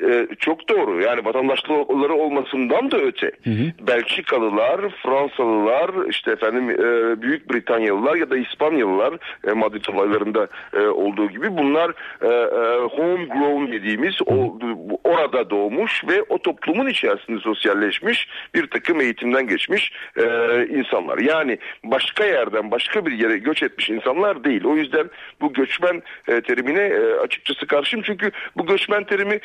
e, 0.07 0.27
çok 0.39 0.69
doğru. 0.69 1.01
Yani 1.01 1.25
vatandaşlıkları 1.25 2.13
olmasından 2.13 2.91
da 2.91 2.97
öte. 2.97 3.31
Hı 3.43 3.49
hı. 3.49 3.87
Belçikalılar, 3.87 4.81
Fransalılar, 5.03 6.09
işte 6.09 6.31
efendim 6.31 6.69
e, 6.69 7.21
Büyük 7.21 7.51
Britanyalılar 7.51 8.15
ya 8.15 8.29
da 8.29 8.37
İspanyalılar 8.37 9.13
e, 9.47 9.51
Madrid 9.51 9.85
olaylarında 9.93 10.47
e, 10.73 10.79
olduğu 10.79 11.29
gibi 11.29 11.57
bunlar 11.57 11.89
e, 12.21 12.27
e, 12.27 12.79
homegrown 12.85 13.71
dediğimiz 13.71 14.15
o 14.25 14.59
orada 15.03 15.49
doğmuş 15.49 16.03
ve 16.07 16.23
o 16.29 16.37
toplumun 16.37 16.87
içerisinde 16.87 17.39
sosyalleşmiş 17.39 18.27
bir 18.55 18.67
takım 18.67 19.01
eğitimden 19.01 19.47
geçmiş 19.47 19.91
e, 20.17 20.23
insanlar. 20.69 21.17
Yani 21.17 21.57
başka 21.83 22.25
yerden 22.25 22.71
başka 22.71 23.05
bir 23.05 23.11
yere 23.11 23.37
göç 23.37 23.63
etmiş 23.63 23.89
insanlar 23.89 24.43
değil. 24.43 24.65
O 24.65 24.75
yüzden 24.75 25.09
bu 25.41 25.53
göçmen 25.53 26.01
e, 26.27 26.41
terimine 26.41 26.81
e, 26.81 27.13
açıkçası 27.13 27.67
karşıyım. 27.67 28.03
Çünkü 28.05 28.31
bu 28.57 28.65
göçmen 28.65 29.03
terimi 29.03 29.39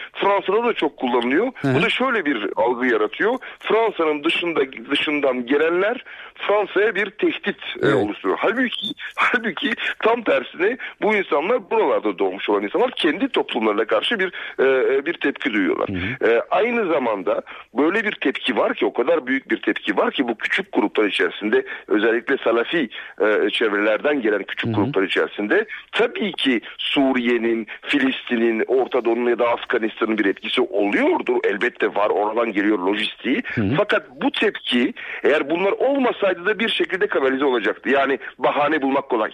Fransa'da 0.47 0.69
da 0.69 0.73
çok 0.73 0.97
kullanılıyor. 0.97 1.53
Hı-hı. 1.55 1.75
Bu 1.75 1.83
da 1.83 1.89
şöyle 1.89 2.25
bir 2.25 2.47
algı 2.57 2.87
yaratıyor. 2.87 3.39
Fransa'nın 3.59 4.25
dışında 4.25 4.61
dışından 4.91 5.47
gelenler 5.47 6.05
Fransa'ya 6.35 6.95
bir 6.95 7.11
tehdit 7.11 7.47
e, 7.47 7.79
evet. 7.83 7.93
e, 7.93 7.95
oluşturuyor. 7.95 8.39
Halbuki 8.41 8.95
halbuki 9.17 9.71
tam 10.03 10.23
tersine 10.23 10.77
bu 11.03 11.15
insanlar 11.15 11.71
buralarda 11.71 12.19
doğmuş 12.19 12.51
olan 12.51 12.63
insanlar 12.63 12.91
kendi 12.91 13.29
toplumlarına 13.29 13.85
karşı 13.85 14.19
bir 14.19 14.33
e, 14.61 15.07
bir 15.07 15.15
tepki 15.15 15.53
duyuyorlar. 15.53 15.89
E, 16.29 16.43
aynı 16.51 16.87
zamanda 16.87 17.43
böyle 17.75 18.05
bir 18.05 18.13
tepki 18.13 18.57
var 18.57 18.75
ki 18.75 18.87
o 18.87 18.93
kadar 18.93 19.27
büyük 19.27 19.51
bir 19.51 19.63
tepki 19.63 19.97
var 19.97 20.11
ki 20.11 20.29
bu 20.29 20.35
küçük 20.35 20.73
gruplar 20.73 21.05
içerisinde 21.05 21.65
özellikle 21.89 22.37
Salafi 22.37 22.89
e, 23.21 23.51
çevrelerden 23.51 24.23
gelen 24.23 24.43
küçük 24.43 24.67
Hı-hı. 24.67 24.85
gruplar 24.85 25.03
içerisinde 25.03 25.67
tabii 25.93 26.33
ki 26.33 26.61
Suriye'nin, 26.79 27.67
Filistin'in, 27.83 28.65
Orta 28.67 29.05
Doğu'nun 29.05 29.31
ya 29.31 29.39
da 29.39 29.49
Afganistan'ın 29.49 30.19
bir 30.19 30.25
etkisi 30.35 30.61
oluyordu. 30.61 31.33
Elbette 31.45 31.87
var 31.95 32.11
oradan 32.11 32.53
geliyor 32.53 32.79
lojistiği. 32.79 33.43
Hı-hı. 33.55 33.75
Fakat 33.77 34.03
bu 34.23 34.31
tepki 34.31 34.95
eğer 35.23 35.51
bunlar 35.51 35.73
olmasaydı 35.73 36.47
da 36.47 36.59
bir 36.59 36.69
şekilde 36.69 37.07
kanalize 37.07 37.45
olacaktı. 37.45 37.89
Yani 37.89 38.19
bahane 38.39 38.83
bulmak 38.83 39.09
kolay. 39.11 39.31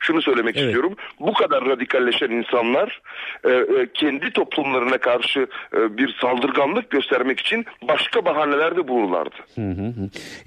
Şunu 0.00 0.22
söylemek 0.22 0.56
evet. 0.56 0.66
istiyorum. 0.66 0.96
Bu 1.20 1.32
kadar 1.32 1.64
radikalleşen 1.64 2.30
insanlar 2.30 3.00
e, 3.44 3.50
e, 3.50 3.88
kendi 3.94 4.30
toplumlarına 4.30 4.98
karşı 4.98 5.46
e, 5.76 5.98
bir 5.98 6.16
saldırganlık 6.20 6.90
göstermek 6.90 7.40
için 7.40 7.64
başka 7.88 8.24
bahanelerde 8.24 8.88
bulurlardı. 8.88 9.34
Hı 9.54 9.70
hı. 9.70 9.92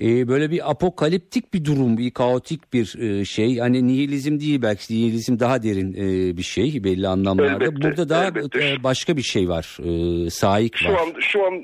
E, 0.01 0.27
böyle 0.27 0.51
bir 0.51 0.71
apokaliptik 0.71 1.53
bir 1.53 1.65
durum, 1.65 1.97
bir 1.97 2.11
kaotik 2.11 2.73
bir 2.73 2.99
e, 2.99 3.25
şey. 3.25 3.57
Hani 3.57 3.87
nihilizm 3.87 4.39
değil 4.39 4.61
belki 4.61 4.93
nihilizm 4.93 5.39
daha 5.39 5.63
derin 5.63 5.93
e, 5.93 6.37
bir 6.37 6.43
şey 6.43 6.83
belli 6.83 7.07
anlamlarda. 7.07 7.65
Elbette, 7.65 7.81
Burada 7.81 8.09
daha 8.09 8.27
e, 8.27 8.83
başka 8.83 9.17
bir 9.17 9.21
şey 9.21 9.49
var. 9.49 9.77
E, 9.83 9.89
saik 10.31 10.85
var. 10.85 10.97
Şu 10.97 10.99
an 11.01 11.13
şu 11.19 11.45
an 11.45 11.63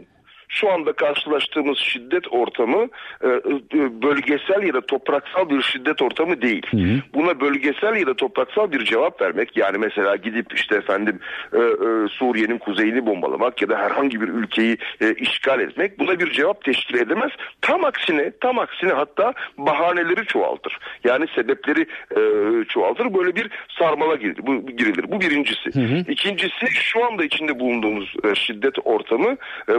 şu 0.53 0.71
anda 0.71 0.93
karşılaştığımız 0.93 1.77
şiddet 1.77 2.33
ortamı 2.33 2.87
e, 3.23 3.27
e, 3.27 4.01
bölgesel 4.01 4.63
ya 4.63 4.73
da 4.73 4.81
topraksal 4.81 5.49
bir 5.49 5.61
şiddet 5.61 6.01
ortamı 6.01 6.41
değil. 6.41 6.67
Hı 6.69 6.77
hı. 6.77 6.99
Buna 7.13 7.39
bölgesel 7.39 7.95
ya 7.95 8.07
da 8.07 8.13
topraksal 8.13 8.71
bir 8.71 8.85
cevap 8.85 9.21
vermek 9.21 9.57
yani 9.57 9.77
mesela 9.77 10.15
gidip 10.15 10.53
işte 10.53 10.75
efendim 10.75 11.19
e, 11.53 11.59
Suriye'nin 12.09 12.57
kuzeyini 12.57 13.05
bombalamak 13.05 13.61
ya 13.61 13.69
da 13.69 13.77
herhangi 13.77 14.21
bir 14.21 14.27
ülkeyi 14.27 14.77
işgal 15.17 15.59
etmek 15.59 15.99
buna 15.99 16.19
bir 16.19 16.31
cevap 16.31 16.63
teşkil 16.63 16.95
edemez. 16.95 17.31
Tam 17.61 17.85
aksine 17.85 18.31
tam 18.41 18.59
aksine 18.59 18.91
hatta 18.93 19.33
bahaneleri 19.57 20.25
çoğaltır. 20.25 20.77
Yani 21.03 21.25
sebepleri 21.35 21.85
çoğaltır. 22.65 23.13
Böyle 23.13 23.35
bir 23.35 23.49
sarmala 23.79 24.15
girilir. 24.15 24.47
Bu, 24.47 24.67
girilir. 24.67 25.11
Bu 25.11 25.21
birincisi. 25.21 25.73
Hı 25.73 25.79
hı. 25.79 26.11
İkincisi 26.11 26.67
şu 26.71 27.05
anda 27.05 27.23
içinde 27.23 27.59
bulunduğumuz 27.59 28.13
şiddet 28.35 28.75
ortamı 28.83 29.37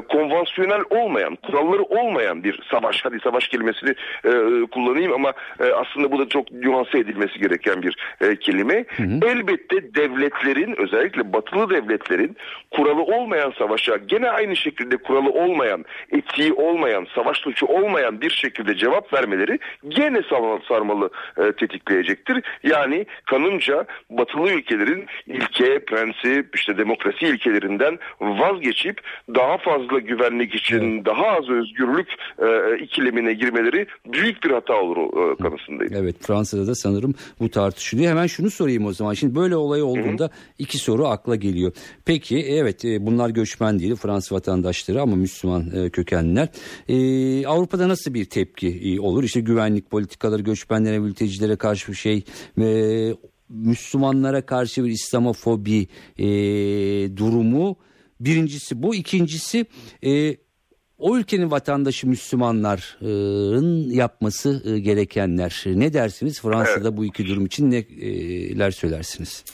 konvansiyon 0.08 0.63
konvansiyonel 0.64 1.02
olmayan, 1.04 1.36
kuralları 1.36 1.82
olmayan 1.82 2.44
bir 2.44 2.60
savaş. 2.70 3.04
Hadi 3.04 3.20
savaş 3.20 3.48
kelimesini 3.48 3.94
e, 4.24 4.30
kullanayım 4.66 5.12
ama 5.12 5.32
e, 5.60 5.64
aslında 5.64 6.12
bu 6.12 6.18
da 6.18 6.28
çok 6.28 6.52
nüanse 6.52 6.98
edilmesi 6.98 7.38
gereken 7.38 7.82
bir 7.82 7.96
e, 8.20 8.36
kelime. 8.36 8.84
Hı 8.96 9.02
hı. 9.02 9.20
Elbette 9.26 9.94
devletlerin 9.94 10.74
özellikle 10.78 11.32
batılı 11.32 11.70
devletlerin 11.70 12.36
kuralı 12.70 13.02
olmayan 13.02 13.52
savaşa 13.58 13.96
gene 13.96 14.30
aynı 14.30 14.56
şekilde 14.56 14.96
kuralı 14.96 15.30
olmayan, 15.30 15.84
etiği 16.12 16.52
olmayan, 16.52 17.06
savaş 17.14 17.38
suçu 17.38 17.66
olmayan 17.66 18.20
bir 18.20 18.30
şekilde 18.30 18.74
cevap 18.74 19.12
vermeleri 19.12 19.58
gene 19.88 20.20
sarmalı 20.68 21.10
e, 21.38 21.52
tetikleyecektir. 21.52 22.42
Yani 22.62 23.06
kanımca 23.26 23.84
batılı 24.10 24.52
ülkelerin 24.52 25.06
ilke, 25.26 25.84
prensip, 25.84 26.56
işte 26.56 26.78
demokrasi 26.78 27.26
ilkelerinden 27.26 27.98
vazgeçip 28.20 29.00
daha 29.34 29.58
fazla 29.58 29.98
güvenlik 29.98 30.53
için 30.54 30.80
evet. 30.80 31.06
daha 31.06 31.26
az 31.26 31.48
özgürlük 31.48 32.08
e, 32.38 32.78
ikilemine 32.84 33.32
girmeleri 33.32 33.86
büyük 34.12 34.44
bir 34.44 34.50
hata 34.50 34.74
olur 34.74 34.96
e, 34.96 35.36
kanısındayım. 35.42 35.92
Evet 35.96 36.16
Fransa'da 36.20 36.66
da 36.66 36.74
sanırım 36.74 37.14
bu 37.40 37.48
tartışılıyor. 37.48 38.10
Hemen 38.10 38.26
şunu 38.26 38.50
sorayım 38.50 38.86
o 38.86 38.92
zaman. 38.92 39.14
Şimdi 39.14 39.34
böyle 39.34 39.56
olay 39.56 39.82
olduğunda 39.82 40.24
Hı-hı. 40.24 40.54
iki 40.58 40.78
soru 40.78 41.06
akla 41.06 41.36
geliyor. 41.36 41.72
Peki 42.04 42.38
evet 42.48 42.84
e, 42.84 43.06
bunlar 43.06 43.30
göçmen 43.30 43.78
değil 43.78 43.96
Fransız 43.96 44.32
vatandaşları 44.32 45.02
ama 45.02 45.16
Müslüman 45.16 45.70
e, 45.76 45.90
kökenliler. 45.90 46.48
E, 46.88 47.46
Avrupa'da 47.46 47.88
nasıl 47.88 48.14
bir 48.14 48.24
tepki 48.24 48.68
e, 48.84 49.00
olur? 49.00 49.24
İşte 49.24 49.40
güvenlik 49.40 49.90
politikaları 49.90 50.42
göçmenlere, 50.42 50.98
mültecilere 50.98 51.56
karşı 51.56 51.92
bir 51.92 51.96
şey 51.96 52.24
ve 52.58 53.14
Müslümanlara 53.48 54.46
karşı 54.46 54.84
bir 54.84 54.90
İslamofobi 54.90 55.88
e, 56.18 56.26
durumu 57.16 57.76
Birincisi 58.20 58.82
bu. 58.82 58.94
ikincisi 58.94 59.66
e, 60.06 60.36
o 60.98 61.16
ülkenin 61.18 61.50
vatandaşı 61.50 62.08
Müslümanların 62.08 63.90
yapması 63.90 64.62
e, 64.74 64.78
gerekenler. 64.78 65.62
Ne 65.66 65.92
dersiniz 65.92 66.42
Fransa'da 66.42 66.88
evet. 66.88 66.98
bu 66.98 67.04
iki 67.04 67.26
durum 67.26 67.46
için 67.46 67.70
neler 67.70 68.70
söylersiniz? 68.70 69.44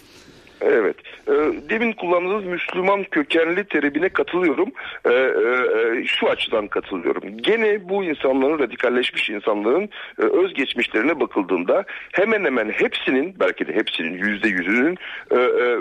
Evet. 0.60 0.96
e, 1.28 1.32
demin 1.70 1.92
kullandığınız 1.92 2.44
Müslüman 2.44 3.04
kökenli 3.04 3.64
terimine 3.64 4.08
katılıyorum. 4.08 4.68
E, 5.04 5.12
e, 5.12 6.04
şu 6.06 6.28
açıdan 6.28 6.68
katılıyorum. 6.68 7.38
Gene 7.38 7.88
bu 7.88 8.04
insanların 8.04 8.58
radikalleşmiş 8.58 9.30
insanların 9.30 9.88
e, 10.18 10.22
özgeçmişlerine 10.22 11.20
bakıldığında 11.20 11.84
hemen 12.12 12.44
hemen 12.44 12.68
hepsinin 12.68 13.34
belki 13.40 13.66
de 13.66 13.74
hepsinin 13.74 14.12
yüzde 14.12 14.48
yüzünün 14.48 14.98
e, 15.30 15.36
e, 15.36 15.78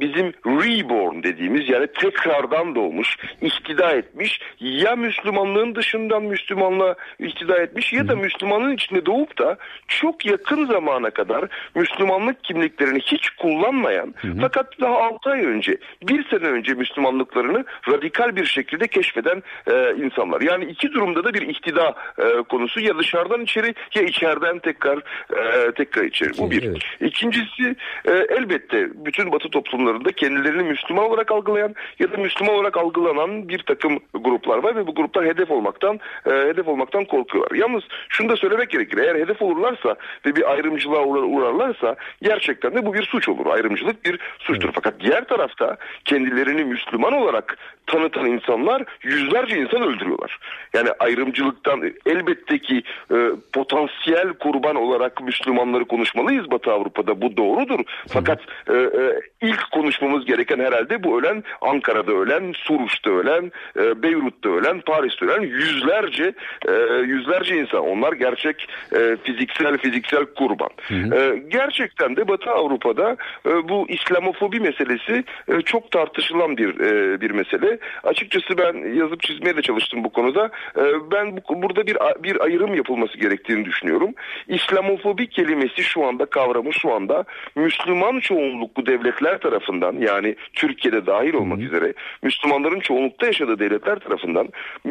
bizim 0.00 0.26
reborn 0.46 1.22
dediğimiz 1.22 1.68
yani 1.68 1.86
tekrardan 1.86 2.74
doğmuş, 2.74 3.16
ihtida 3.40 3.90
etmiş 3.90 4.40
ya 4.60 4.96
Müslümanlığın 4.96 5.74
dışından 5.74 6.22
Müslümanlığa 6.22 6.94
ihtida 7.18 7.58
etmiş 7.58 7.92
ya 7.92 8.08
da 8.08 8.16
Müslümanlığın 8.16 8.74
içinde 8.74 9.06
doğup 9.06 9.38
da 9.38 9.56
çok 9.88 10.26
yakın 10.26 10.66
zamana 10.66 11.10
kadar 11.10 11.44
Müslümanlık 11.74 12.44
kimliklerini 12.44 13.00
hiç 13.00 13.30
kullanmayan 13.30 14.14
hı 14.16 14.28
hı. 14.28 14.36
fakat 14.40 14.80
daha 14.80 14.96
6 14.96 15.30
ay 15.30 15.44
önce 15.46 15.76
bir 16.02 16.28
sene 16.28 16.46
önce 16.46 16.74
Müslümanlıklarını 16.74 17.64
radikal 17.88 18.36
bir 18.36 18.44
şekilde 18.44 18.88
keşfeden 18.88 19.42
e, 19.66 19.94
insanlar. 20.04 20.40
Yani 20.40 20.64
iki 20.64 20.92
durumda 20.92 21.24
da 21.24 21.34
bir 21.34 21.42
ihtida 21.42 21.94
e, 22.18 22.42
konusu 22.42 22.80
ya 22.80 22.98
dışarıdan 22.98 23.40
içeri 23.40 23.74
ya 23.94 24.02
içeriden 24.02 24.58
tekrar 24.58 24.98
e, 25.36 25.72
tekrar 25.72 26.04
içeri. 26.04 26.30
Bu 26.38 26.50
bir. 26.50 26.62
Evet. 26.62 26.82
İkincisi 27.00 27.76
e, 28.04 28.10
elbette 28.10 28.88
bütün 28.94 29.32
batı 29.32 29.50
toplumu 29.50 29.81
toplumlarında 29.82 30.12
kendilerini 30.12 30.62
Müslüman 30.62 31.04
olarak 31.04 31.32
algılayan 31.32 31.74
ya 31.98 32.12
da 32.12 32.16
Müslüman 32.16 32.54
olarak 32.54 32.76
algılanan 32.76 33.48
bir 33.48 33.58
takım 33.58 33.98
gruplar 34.14 34.58
var 34.58 34.76
ve 34.76 34.86
bu 34.86 34.94
gruplar 34.94 35.26
hedef 35.26 35.50
olmaktan 35.50 36.00
e, 36.26 36.30
hedef 36.30 36.68
olmaktan 36.68 37.04
korkuyorlar. 37.04 37.56
Yalnız 37.56 37.82
şunu 38.08 38.28
da 38.28 38.36
söylemek 38.36 38.70
gerekir. 38.70 38.98
Eğer 38.98 39.14
hedef 39.14 39.42
olurlarsa 39.42 39.96
ve 40.26 40.36
bir 40.36 40.50
ayrımcılığa 40.50 41.04
uğrarlarsa 41.04 41.96
gerçekten 42.22 42.74
de 42.74 42.86
bu 42.86 42.94
bir 42.94 43.02
suç 43.02 43.28
olur. 43.28 43.46
Ayrımcılık 43.46 44.04
bir 44.04 44.18
suçtur. 44.38 44.70
Fakat 44.74 45.00
diğer 45.00 45.24
tarafta 45.24 45.76
kendilerini 46.04 46.64
Müslüman 46.64 47.12
olarak 47.12 47.58
tanıtan 47.86 48.26
insanlar 48.26 48.82
yüzlerce 49.02 49.56
insan 49.56 49.82
öldürüyorlar. 49.82 50.38
Yani 50.74 50.88
ayrımcılıktan 50.98 51.82
elbette 52.06 52.58
ki 52.58 52.82
e, 53.12 53.16
potansiyel 53.52 54.32
kurban 54.32 54.76
olarak 54.76 55.22
Müslümanları 55.22 55.84
konuşmalıyız 55.84 56.50
Batı 56.50 56.72
Avrupa'da. 56.72 57.22
Bu 57.22 57.36
doğrudur. 57.36 57.80
Fakat 58.08 58.40
e, 58.68 58.72
e, 58.72 59.20
ilk 59.42 59.71
konuşmamız 59.72 60.24
gereken 60.24 60.58
herhalde 60.58 61.02
bu 61.02 61.20
ölen 61.20 61.44
Ankara'da 61.60 62.12
ölen, 62.12 62.52
Suruç'ta 62.56 63.10
ölen, 63.10 63.52
e, 63.76 64.02
Beyrut'ta 64.02 64.48
ölen, 64.48 64.80
Paris'te 64.80 65.26
ölen 65.26 65.42
yüzlerce 65.42 66.32
e, 66.68 66.72
yüzlerce 66.94 67.56
insan. 67.56 67.80
Onlar 67.80 68.12
gerçek 68.12 68.68
e, 68.96 69.16
fiziksel 69.24 69.78
fiziksel 69.78 70.24
kurban. 70.24 70.70
Hı 70.88 70.94
hı. 70.94 71.14
E, 71.14 71.42
gerçekten 71.48 72.16
de 72.16 72.28
Batı 72.28 72.50
Avrupa'da 72.50 73.16
e, 73.46 73.68
bu 73.68 73.86
İslamofobi 73.88 74.60
meselesi 74.60 75.24
e, 75.48 75.60
çok 75.60 75.90
tartışılan 75.90 76.56
bir 76.56 76.80
e, 76.80 77.20
bir 77.20 77.30
mesele. 77.30 77.78
Açıkçası 78.04 78.58
ben 78.58 78.94
yazıp 78.94 79.22
çizmeye 79.22 79.56
de 79.56 79.62
çalıştım 79.62 80.04
bu 80.04 80.10
konuda. 80.10 80.50
E, 80.78 80.82
ben 81.12 81.36
bu, 81.36 81.62
burada 81.62 81.86
bir 81.86 81.96
bir 82.22 82.44
ayrım 82.44 82.74
yapılması 82.74 83.18
gerektiğini 83.18 83.64
düşünüyorum. 83.64 84.14
İslamofobi 84.48 85.26
kelimesi 85.26 85.82
şu 85.82 86.06
anda 86.06 86.26
kavramı 86.26 86.72
şu 86.72 86.92
anda 86.92 87.24
Müslüman 87.56 88.20
çoğunluklu 88.20 88.86
devletler 88.86 89.38
tarafından 89.38 89.61
tarafından 89.62 89.96
yani 89.96 90.36
Türkiye'de 90.52 91.06
dahil 91.06 91.34
olmak 91.34 91.60
üzere 91.60 91.94
Müslümanların 92.22 92.80
çoğunlukta 92.80 93.26
yaşadığı 93.26 93.58
devletler 93.58 93.98
tarafından 93.98 94.48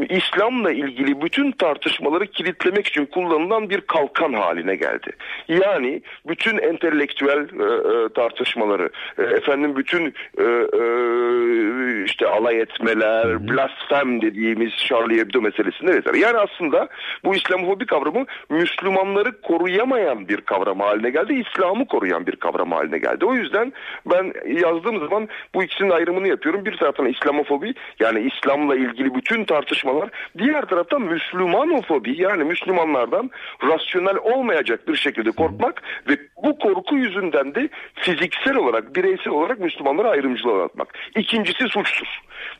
İslam'la 0.09 0.71
ilgili 0.71 1.21
bütün 1.21 1.51
tartışmaları 1.51 2.27
kilitlemek 2.27 2.87
için 2.87 3.05
kullanılan 3.05 3.69
bir 3.69 3.81
kalkan 3.81 4.33
haline 4.33 4.75
geldi. 4.75 5.11
Yani 5.47 6.01
bütün 6.27 6.57
entelektüel 6.57 7.39
e, 7.39 8.05
e, 8.05 8.09
tartışmaları, 8.13 8.89
e, 9.17 9.23
efendim 9.23 9.75
bütün 9.75 10.13
e, 10.37 10.43
e, 10.43 12.03
işte 12.05 12.27
alay 12.27 12.59
etmeler, 12.59 13.47
blasfem 13.47 14.21
dediğimiz 14.21 14.71
Charlie 14.77 15.19
Hebdo 15.19 15.41
meselesinde 15.41 15.93
vesaire. 15.93 16.19
Yani 16.19 16.37
aslında 16.37 16.87
bu 17.25 17.35
İslamofobi 17.35 17.85
kavramı 17.85 18.25
Müslümanları 18.49 19.41
koruyamayan 19.41 20.27
bir 20.27 20.41
kavram 20.41 20.79
haline 20.79 21.09
geldi. 21.09 21.45
İslam'ı 21.47 21.87
koruyan 21.87 22.27
bir 22.27 22.35
kavram 22.35 22.71
haline 22.71 22.97
geldi. 22.97 23.25
O 23.25 23.33
yüzden 23.33 23.73
ben 24.05 24.33
yazdığım 24.61 24.99
zaman 24.99 25.27
bu 25.55 25.63
ikisinin 25.63 25.89
ayrımını 25.89 26.27
yapıyorum. 26.27 26.65
Bir 26.65 26.77
taraftan 26.77 27.05
İslamofobi 27.05 27.73
yani 27.99 28.31
İslam'la 28.33 28.75
ilgili 28.75 29.15
bütün 29.15 29.45
tartışmalar. 29.45 30.09
Diğer 30.37 30.61
taraftan 30.61 31.01
Müslümanofobi 31.01 32.21
yani 32.21 32.43
Müslümanlardan 32.43 33.31
rasyonel 33.63 34.17
olmayacak 34.17 34.87
bir 34.87 34.95
şekilde 34.95 35.31
korkmak 35.31 35.81
ve 36.09 36.17
bu 36.43 36.59
korku 36.59 36.97
yüzünden 36.97 37.55
de 37.55 37.69
fiziksel 37.95 38.55
olarak, 38.55 38.95
bireysel 38.95 39.33
olarak 39.33 39.59
Müslümanlara 39.59 40.09
ayrımcılığa 40.09 40.65
atmak. 40.65 40.87
İkincisi 41.15 41.67
suçsuz. 41.67 42.09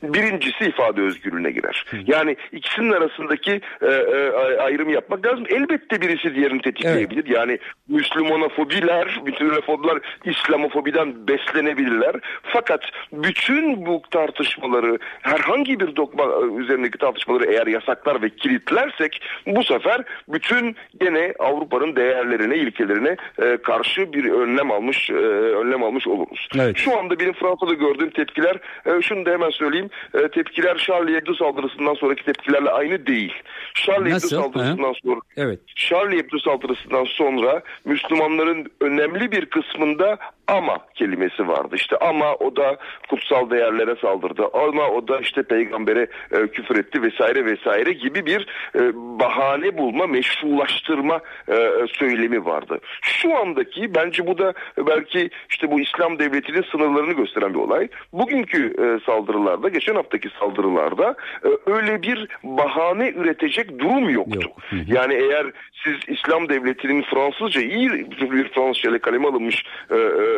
Birincisi 0.02 0.64
ifade 0.64 1.00
özgürlüğüne 1.00 1.50
girer. 1.50 1.84
Yani 2.06 2.36
ikisinin 2.52 2.92
arasındaki 2.92 3.60
e, 3.82 3.86
e, 3.86 4.30
ayrım 4.60 4.88
yapmak 4.88 5.26
lazım. 5.26 5.44
Elbette 5.48 6.00
birisi 6.00 6.34
diğerini 6.34 6.62
tetikleyebilir. 6.62 7.24
Evet. 7.26 7.36
Yani 7.36 7.58
Müslümanofobiler, 7.88 9.20
bütün 9.26 9.52
İslamofobiden 10.24 11.26
beslenebilirler. 11.82 12.14
Fakat 12.42 12.80
bütün 13.12 13.86
bu 13.86 14.02
tartışmaları 14.10 14.98
herhangi 15.22 15.80
bir 15.80 15.96
dokma 15.96 16.24
e, 16.24 16.62
üzerindeki 16.62 16.98
tartışmaları 16.98 17.44
eğer 17.44 17.66
yasaklar 17.66 18.22
ve 18.22 18.30
kilitlersek 18.30 19.22
bu 19.46 19.64
sefer 19.64 20.02
bütün 20.28 20.76
gene 21.00 21.34
Avrupa'nın 21.38 21.96
değerlerine, 21.96 22.56
ilkelerine 22.56 23.16
e, 23.42 23.56
karşı 23.56 24.12
bir 24.12 24.32
önlem 24.32 24.70
almış 24.70 25.10
e, 25.10 25.14
önlem 25.14 25.82
almış 25.82 26.06
oluruz. 26.06 26.48
Evet. 26.58 26.76
Şu 26.76 26.98
anda 26.98 27.18
benim 27.18 27.32
Fransa'da 27.32 27.74
gördüğüm 27.74 28.10
tepkiler 28.10 28.56
e, 28.86 29.02
şunu 29.02 29.26
da 29.26 29.30
hemen 29.30 29.50
söyleyeyim. 29.50 29.90
E, 30.14 30.28
tepkiler 30.28 30.76
Charlie 30.76 31.14
Hebdo 31.14 31.34
saldırısından 31.34 31.94
sonraki 31.94 32.24
tepkilerle 32.24 32.70
aynı 32.70 33.06
değil. 33.06 33.32
Charlie? 33.74 34.10
Hebdo 34.10 34.18
saldırısından 34.18 34.84
ha? 34.84 34.92
sonra 35.04 35.20
evet. 35.36 35.60
Charlie 35.76 36.18
Hebdo 36.18 36.38
saldırısından 36.38 37.04
sonra 37.04 37.62
Müslümanların 37.84 38.66
önemli 38.80 39.32
bir 39.32 39.46
kısmında 39.46 40.18
ama 40.46 40.78
kelimesi 40.94 41.48
vardı. 41.48 41.76
İşte 41.76 41.96
ama 41.96 42.34
o 42.34 42.56
da 42.56 42.76
kutsal 43.10 43.50
değerlere 43.50 43.96
saldırdı. 43.96 44.42
Ama 44.52 44.88
o 44.88 45.08
da 45.08 45.18
işte 45.18 45.42
peygambere 45.42 46.06
e, 46.30 46.46
küfür 46.46 46.76
etti 46.76 47.02
vesaire 47.02 47.44
vesaire 47.44 47.92
gibi 47.92 48.26
bir 48.26 48.46
e, 48.74 48.80
bahane 48.94 49.78
bulma, 49.78 50.06
meşrulaştırma 50.06 51.20
e, 51.48 51.70
söylemi 51.92 52.44
vardı. 52.44 52.80
Şu 53.02 53.36
andaki 53.36 53.94
bence 53.94 54.26
bu 54.26 54.38
da 54.38 54.52
belki 54.78 55.30
işte 55.50 55.70
bu 55.70 55.80
İslam 55.80 56.18
devletinin 56.18 56.64
sınırlarını 56.72 57.12
gösteren 57.12 57.54
bir 57.54 57.58
olay. 57.58 57.88
Bugünkü 58.12 58.66
e, 58.66 59.04
saldırılarda, 59.06 59.68
geçen 59.68 59.94
haftaki 59.94 60.28
saldırılarda 60.40 61.14
e, 61.44 61.70
öyle 61.70 62.02
bir 62.02 62.28
bahane 62.42 63.08
üretecek 63.08 63.78
durum 63.78 64.08
yoktu. 64.08 64.40
Yok. 64.42 64.86
Yani 64.86 65.14
eğer 65.14 65.46
siz 65.84 65.96
İslam 66.08 66.48
devletinin 66.48 67.02
Fransızca 67.02 67.60
iyi 67.60 67.90
bir 68.30 68.48
Fransızca 68.48 68.90
ile 68.90 68.98
kaleme 68.98 69.28
alınmış 69.28 69.64
e, 69.90 69.96
e, 69.96 70.31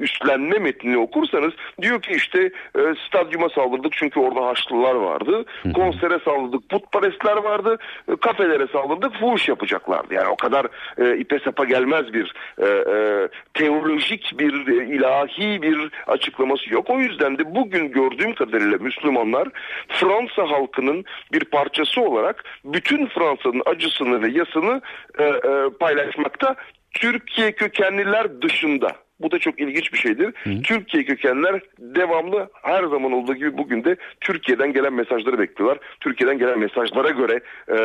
üstlenme 0.00 0.58
metnini 0.58 0.98
okursanız 0.98 1.52
diyor 1.82 2.02
ki 2.02 2.12
işte 2.12 2.40
e, 2.78 2.80
stadyuma 3.08 3.48
saldırdık 3.48 3.92
çünkü 3.92 4.20
orada 4.20 4.46
Haçlılar 4.46 4.94
vardı. 4.94 5.44
Konsere 5.74 6.18
saldırdık 6.24 6.68
putperestler 6.68 7.36
vardı. 7.36 7.78
E, 8.08 8.16
kafelere 8.16 8.66
saldırdık 8.66 9.20
fuhuş 9.20 9.48
yapacaklardı. 9.48 10.14
Yani 10.14 10.28
o 10.28 10.36
kadar 10.36 10.66
e, 10.98 11.18
ipe 11.18 11.38
sapa 11.38 11.64
gelmez 11.64 12.12
bir 12.12 12.34
e, 12.58 12.66
e, 12.66 13.28
teolojik 13.54 14.38
bir 14.38 14.68
e, 14.68 14.94
ilahi 14.94 15.62
bir 15.62 15.90
açıklaması 16.06 16.74
yok. 16.74 16.90
O 16.90 16.98
yüzden 16.98 17.38
de 17.38 17.54
bugün 17.54 17.92
gördüğüm 17.92 18.34
kadarıyla 18.34 18.78
Müslümanlar 18.78 19.48
Fransa 19.88 20.50
halkının 20.50 21.04
bir 21.32 21.44
parçası 21.44 22.00
olarak 22.00 22.44
bütün 22.64 23.06
Fransa'nın 23.06 23.62
acısını 23.66 24.22
ve 24.22 24.28
yasını 24.28 24.80
e, 25.18 25.24
e, 25.24 25.70
paylaşmakta 25.80 26.56
Türkiye 26.92 27.52
kökenliler 27.52 28.42
dışında. 28.42 29.03
Bu 29.24 29.30
da 29.30 29.38
çok 29.38 29.60
ilginç 29.60 29.92
bir 29.92 29.98
şeydir. 29.98 30.32
Hı. 30.44 30.62
Türkiye 30.62 31.04
kökenler 31.04 31.60
devamlı 31.78 32.48
her 32.62 32.84
zaman 32.84 33.12
olduğu 33.12 33.34
gibi 33.34 33.58
bugün 33.58 33.84
de 33.84 33.96
Türkiye'den 34.20 34.72
gelen 34.72 34.92
mesajları 34.92 35.38
bekliyorlar. 35.38 35.78
Türkiye'den 36.00 36.38
gelen 36.38 36.58
mesajlara 36.58 37.10
göre 37.10 37.40
e, 37.68 37.74
e, 37.74 37.80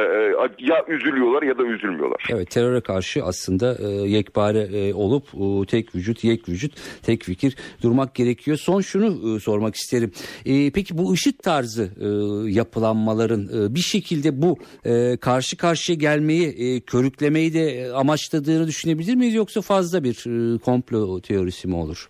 ya 0.60 0.86
üzülüyorlar 0.88 1.44
ya 1.44 1.58
da 1.58 1.64
üzülmüyorlar. 1.64 2.24
Evet 2.30 2.52
teröre 2.52 2.82
karşı 2.82 3.24
aslında 3.24 3.78
e, 3.80 3.88
yekpare 3.88 4.60
e, 4.62 4.94
olup 4.94 5.24
e, 5.34 5.66
tek 5.66 5.96
vücut, 5.96 6.24
yek 6.24 6.50
vücut, 6.50 6.72
tek 7.04 7.24
fikir 7.24 7.56
durmak 7.84 8.16
gerekiyor. 8.16 8.58
Son 8.58 8.82
şunu 8.82 9.36
e, 9.36 9.40
sormak 9.40 9.76
isterim. 9.76 10.12
E, 10.46 10.72
peki 10.72 10.98
bu 10.98 11.14
IŞİD 11.14 11.40
tarzı 11.44 11.84
e, 11.84 12.08
yapılanmaların 12.52 13.42
e, 13.42 13.76
bir 13.76 13.80
şekilde 13.80 14.42
bu 14.42 14.58
e, 14.86 15.18
karşı 15.18 15.58
karşıya 15.58 15.96
gelmeyi, 15.96 16.48
e, 16.48 16.80
körüklemeyi 16.80 17.54
de 17.54 17.92
amaçladığını 17.94 18.68
düşünebilir 18.68 19.16
miyiz? 19.16 19.36
Yoksa 19.36 19.62
fazla 19.62 20.04
bir 20.04 20.16
e, 20.56 20.58
komplo 20.58 21.22
teorisi 21.30 21.68
mi 21.68 21.76
olur? 21.76 22.10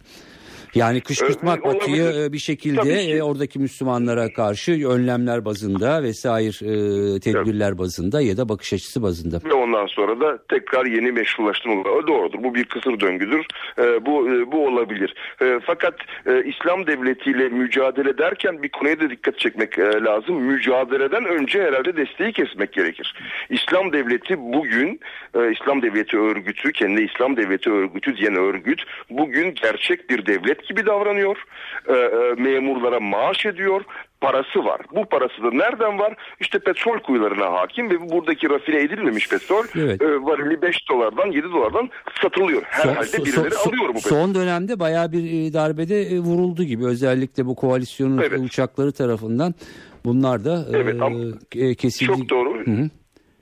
Yani 0.76 1.02
kışkırtmak 1.02 1.60
Ee, 1.60 1.64
Batı'yı 1.64 2.04
e, 2.04 2.34
bir 2.34 2.38
şekilde 2.38 2.94
e, 2.94 3.24
oradaki 3.24 3.60
Müslümanlara 3.60 4.34
karşı 4.34 4.72
önlemler 4.90 5.46
bazında 5.46 6.04
vesaire 6.04 6.50
e, 6.50 7.20
tedbirler 7.20 7.78
bazında 7.78 8.22
ya 8.22 8.38
da 8.38 8.50
bakış 8.50 8.74
açısı 8.74 9.04
bazında. 9.04 9.40
Ve 9.50 9.54
ondan 9.54 9.88
sonra 9.88 10.20
da 10.20 10.40
tekrar 10.50 10.86
yeni 10.86 11.12
meşrulaştırma 11.12 11.82
olur. 11.82 12.08
Doğrudur. 12.08 12.44
Bu 12.44 12.56
bir 12.56 12.64
kısır 12.64 13.00
döngüdür. 13.00 13.46
Bu 13.78 14.30
e, 14.30 14.52
bu 14.52 14.68
olabilir. 14.68 15.14
Fakat 15.66 15.94
e, 16.26 16.44
İslam 16.44 16.88
devletiyle 16.88 17.50
mücadele 17.50 18.18
derken 18.18 18.64
bir 18.64 18.70
konuya 18.70 19.00
da 19.00 19.10
dikkat 19.10 19.40
çekmek 19.40 19.80
e, 19.80 19.84
lazım. 19.84 20.36
Mücadeleden 20.36 21.26
önce 21.26 21.64
herhalde 21.64 21.98
desteği 21.98 22.34
kesmek 22.34 22.74
gerekir. 22.74 23.16
İslam 23.50 23.94
devleti 23.94 24.40
bugün 24.40 25.00
e, 25.36 25.52
İslam 25.52 25.82
devleti 25.82 26.18
örgütü, 26.18 26.72
kendi 26.72 27.02
İslam 27.02 27.38
devleti 27.38 27.72
örgütü 27.72 28.18
diyen 28.18 28.36
örgüt 28.36 28.84
bugün 29.10 29.54
gerçek 29.54 30.10
bir 30.10 30.26
devlet 30.26 30.59
gibi 30.68 30.86
davranıyor. 30.86 31.38
E, 31.88 31.94
e, 31.94 32.34
memurlara 32.42 33.00
maaş 33.00 33.46
ediyor 33.46 33.82
parası 34.22 34.66
var. 34.66 34.82
Bu 34.96 35.06
parası 35.06 35.44
da 35.44 35.52
nereden 35.52 36.00
var? 36.00 36.14
İşte 36.40 36.60
petrol 36.60 37.00
kuyularına 37.00 37.52
hakim 37.52 37.90
ve 37.90 38.10
buradaki 38.12 38.50
rafine 38.50 38.80
edilmemiş 38.82 39.30
petrol 39.30 39.64
Evet. 39.76 40.02
e, 40.02 40.06
varili 40.22 40.62
5 40.62 40.90
dolardan 40.90 41.32
7 41.32 41.52
dolardan 41.52 41.90
satılıyor. 42.22 42.62
Herhalde 42.66 43.06
Son- 43.08 43.26
birileri 43.26 43.52
son- 43.52 43.70
alıyor 43.70 43.90
bu 43.90 43.94
petrol. 43.94 44.10
Son 44.10 44.36
dönemde 44.36 44.80
bayağı 44.80 45.12
bir 45.12 45.50
e, 45.50 45.54
darbede 45.54 46.02
e, 46.02 46.20
vuruldu 46.20 46.64
gibi 46.64 46.86
özellikle 46.86 47.46
bu 47.46 47.56
koalisyonun 47.56 48.18
Evet. 48.18 48.40
uçakları 48.40 48.92
tarafından 48.92 49.54
bunlar 50.06 50.46
da 50.46 50.66
e, 50.74 50.78
Evet, 50.78 50.96
e, 51.56 51.76
kesildi. 51.76 52.06
Çok 52.08 52.30
doğru. 52.30 52.66
Hı 52.66 52.72
hı. 52.72 52.90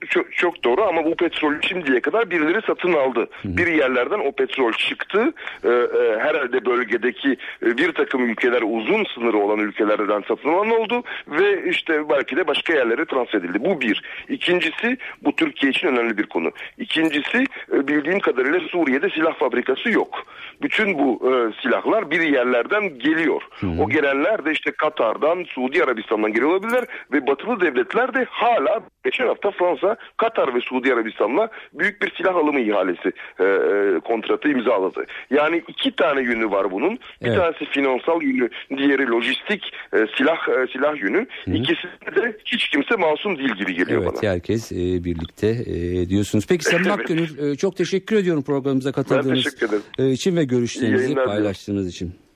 Çok, 0.09 0.33
çok 0.33 0.63
doğru 0.63 0.83
ama 0.83 1.05
bu 1.05 1.15
petrol 1.15 1.53
şimdiye 1.61 1.99
kadar 1.99 2.29
birileri 2.29 2.61
satın 2.67 2.93
aldı. 2.93 3.27
Bir 3.43 3.67
yerlerden 3.67 4.19
o 4.19 4.31
petrol 4.31 4.71
çıktı. 4.71 5.33
Ee, 5.63 5.69
e, 5.69 6.19
herhalde 6.19 6.65
bölgedeki 6.65 7.37
e, 7.65 7.77
bir 7.77 7.91
takım 7.91 8.29
ülkeler 8.29 8.61
uzun 8.61 9.05
sınırı 9.15 9.37
olan 9.37 9.59
ülkelerden 9.59 10.23
satın 10.27 10.49
alan 10.49 10.69
oldu 10.69 11.03
ve 11.27 11.69
işte 11.69 12.09
belki 12.09 12.37
de 12.37 12.47
başka 12.47 12.73
yerlere 12.73 13.05
transfer 13.05 13.39
edildi. 13.39 13.65
Bu 13.65 13.81
bir. 13.81 14.01
İkincisi 14.29 14.97
bu 15.21 15.35
Türkiye 15.35 15.71
için 15.71 15.87
önemli 15.87 16.17
bir 16.17 16.25
konu. 16.25 16.51
İkincisi 16.77 17.45
e, 17.73 17.87
bildiğim 17.87 18.19
kadarıyla 18.19 18.59
Suriye'de 18.59 19.09
silah 19.09 19.33
fabrikası 19.39 19.89
yok. 19.89 20.23
Bütün 20.61 20.99
bu 20.99 21.31
e, 21.31 21.61
silahlar 21.61 22.11
bir 22.11 22.21
yerlerden 22.21 22.99
geliyor. 22.99 23.41
O 23.79 23.89
gelenler 23.89 24.45
de 24.45 24.51
işte 24.51 24.71
Katar'dan, 24.71 25.43
Suudi 25.43 25.83
Arabistan'dan 25.83 26.33
geliyor 26.33 26.51
olabilirler 26.51 26.85
ve 27.11 27.27
batılı 27.27 27.61
devletler 27.61 28.13
de 28.13 28.25
hala 28.29 28.81
geçen 29.03 29.27
hafta 29.27 29.51
Fransa, 29.51 29.86
Katar 30.17 30.55
ve 30.55 30.61
Suudi 30.61 30.93
Arabistan'la 30.93 31.49
büyük 31.73 32.01
bir 32.01 32.11
silah 32.17 32.35
alımı 32.35 32.59
ihalesi 32.59 33.11
e, 33.39 33.43
e, 33.43 33.99
kontratı 33.99 34.49
imzaladı. 34.49 35.05
Yani 35.29 35.63
iki 35.67 35.91
tane 35.95 36.21
yönü 36.21 36.51
var 36.51 36.71
bunun. 36.71 36.99
Bir 37.23 37.27
Evet. 37.27 37.37
tanesi 37.37 37.65
finansal 37.65 38.21
yönü, 38.21 38.49
diğeri 38.77 39.07
lojistik 39.11 39.63
e, 39.93 39.97
silah 40.17 40.49
e, 40.49 40.67
silah 40.73 41.01
yönü. 41.01 41.27
İkisinde 41.47 42.15
de 42.15 42.37
hiç 42.45 42.69
kimse 42.69 42.95
masum 42.95 43.37
değil 43.37 43.55
gibi 43.55 43.73
geliyor 43.75 44.01
Evet 44.03 44.13
bana. 44.23 44.31
herkes 44.31 44.71
e, 44.71 44.75
birlikte 44.75 45.47
e, 45.47 46.09
diyorsunuz. 46.09 46.45
Peki 46.49 46.63
Sayın 46.63 46.83
Evet. 46.83 46.91
Akgönül 46.99 47.51
e, 47.51 47.55
çok 47.55 47.75
teşekkür 47.77 48.15
ediyorum 48.15 48.43
programımıza 48.43 48.91
katıldığınız 48.91 49.55
e, 49.99 50.11
için 50.11 50.35
ve 50.35 50.43
görüşlerinizi 50.43 51.15
paylaştığınız 51.15 51.87
için. 51.87 52.26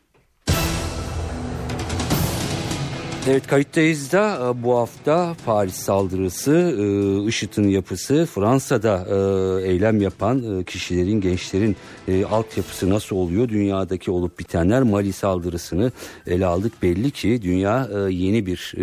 Evet 3.29 3.47
kayıttayız 3.47 4.11
da 4.11 4.49
e, 4.49 4.63
bu 4.63 4.77
hafta 4.77 5.35
Paris 5.45 5.75
saldırısı, 5.75 6.53
e, 6.53 7.27
IŞİD'in 7.27 7.69
yapısı, 7.69 8.25
Fransa'da 8.25 9.05
e, 9.09 9.67
eylem 9.71 10.01
yapan 10.01 10.63
kişilerin, 10.63 11.21
gençlerin 11.21 11.75
altyapısı 12.31 12.89
nasıl 12.89 13.15
oluyor? 13.15 13.49
Dünyadaki 13.49 14.11
olup 14.11 14.39
bitenler 14.39 14.83
Mali 14.83 15.13
saldırısını 15.13 15.91
ele 16.27 16.45
aldık. 16.45 16.73
Belli 16.81 17.11
ki 17.11 17.39
dünya 17.41 17.89
yeni 18.09 18.45
bir 18.45 18.73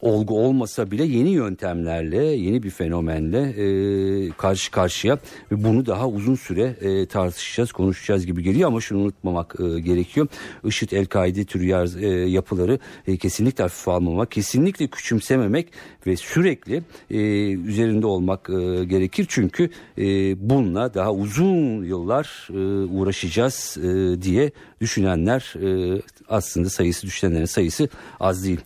olgu 0.00 0.40
olmasa 0.40 0.90
bile 0.90 1.04
yeni 1.04 1.30
yöntemlerle, 1.30 2.24
yeni 2.24 2.62
bir 2.62 2.70
fenomenle 2.70 3.38
e, 3.38 4.30
karşı 4.30 4.70
karşıya 4.70 5.18
ve 5.52 5.64
bunu 5.64 5.86
daha 5.86 6.08
uzun 6.08 6.34
süre 6.34 6.76
e, 6.80 7.06
tartışacağız, 7.06 7.72
konuşacağız 7.72 8.26
gibi 8.26 8.42
geliyor 8.42 8.68
ama 8.68 8.80
şunu 8.80 8.98
unutmamak 8.98 9.56
e, 9.60 9.80
gerekiyor. 9.80 10.26
IŞİD, 10.64 10.90
El-Kaide 10.90 11.44
türü 11.44 11.68
e, 12.00 12.08
yapıları 12.08 12.78
e, 13.06 13.16
kesinlikle 13.16 13.62
hafife 13.62 13.90
almamak, 13.90 14.30
kesinlikle 14.30 14.86
küçümsememek 14.86 15.68
ve 16.06 16.16
sürekli 16.16 16.82
e, 17.10 17.18
üzerinde 17.52 18.06
olmak 18.06 18.50
e, 18.50 18.84
gerekir. 18.84 19.26
Çünkü 19.28 19.70
e, 19.98 20.04
bununla 20.50 20.94
daha 20.94 21.12
uzun 21.12 21.84
yıllar 21.84 22.48
e, 22.50 22.58
uğraşacağız 22.92 23.76
e, 23.78 24.22
diye 24.22 24.50
düşünenler 24.80 25.54
e, 25.62 26.00
aslında 26.28 26.70
sayısı 26.70 27.06
düşünenlerin 27.06 27.44
sayısı 27.44 27.88
az 28.20 28.44
değil. 28.44 28.60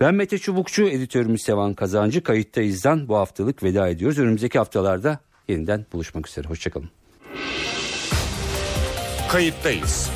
Ben 0.00 0.14
Mete 0.14 0.38
Çubukçu, 0.38 0.77
editörümüz 0.86 1.42
Sevan 1.42 1.74
Kazancı. 1.74 2.22
Kayıttayız'dan 2.22 3.08
bu 3.08 3.16
haftalık 3.16 3.62
veda 3.62 3.88
ediyoruz. 3.88 4.18
Önümüzdeki 4.18 4.58
haftalarda 4.58 5.18
yeniden 5.48 5.86
buluşmak 5.92 6.28
üzere. 6.28 6.48
Hoşçakalın. 6.48 6.90
Kayıttayız. 9.28 10.10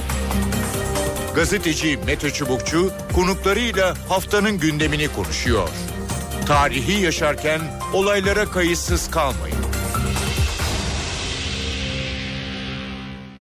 Gazeteci 1.35 1.99
Mete 2.07 2.31
Çubukçu 2.31 2.91
konuklarıyla 3.15 3.95
haftanın 4.09 4.59
gündemini 4.59 5.09
konuşuyor. 5.09 5.69
Tarihi 6.47 7.05
yaşarken 7.05 7.61
olaylara 7.93 8.45
kayıtsız 8.45 9.11
kalmayın. 9.11 9.72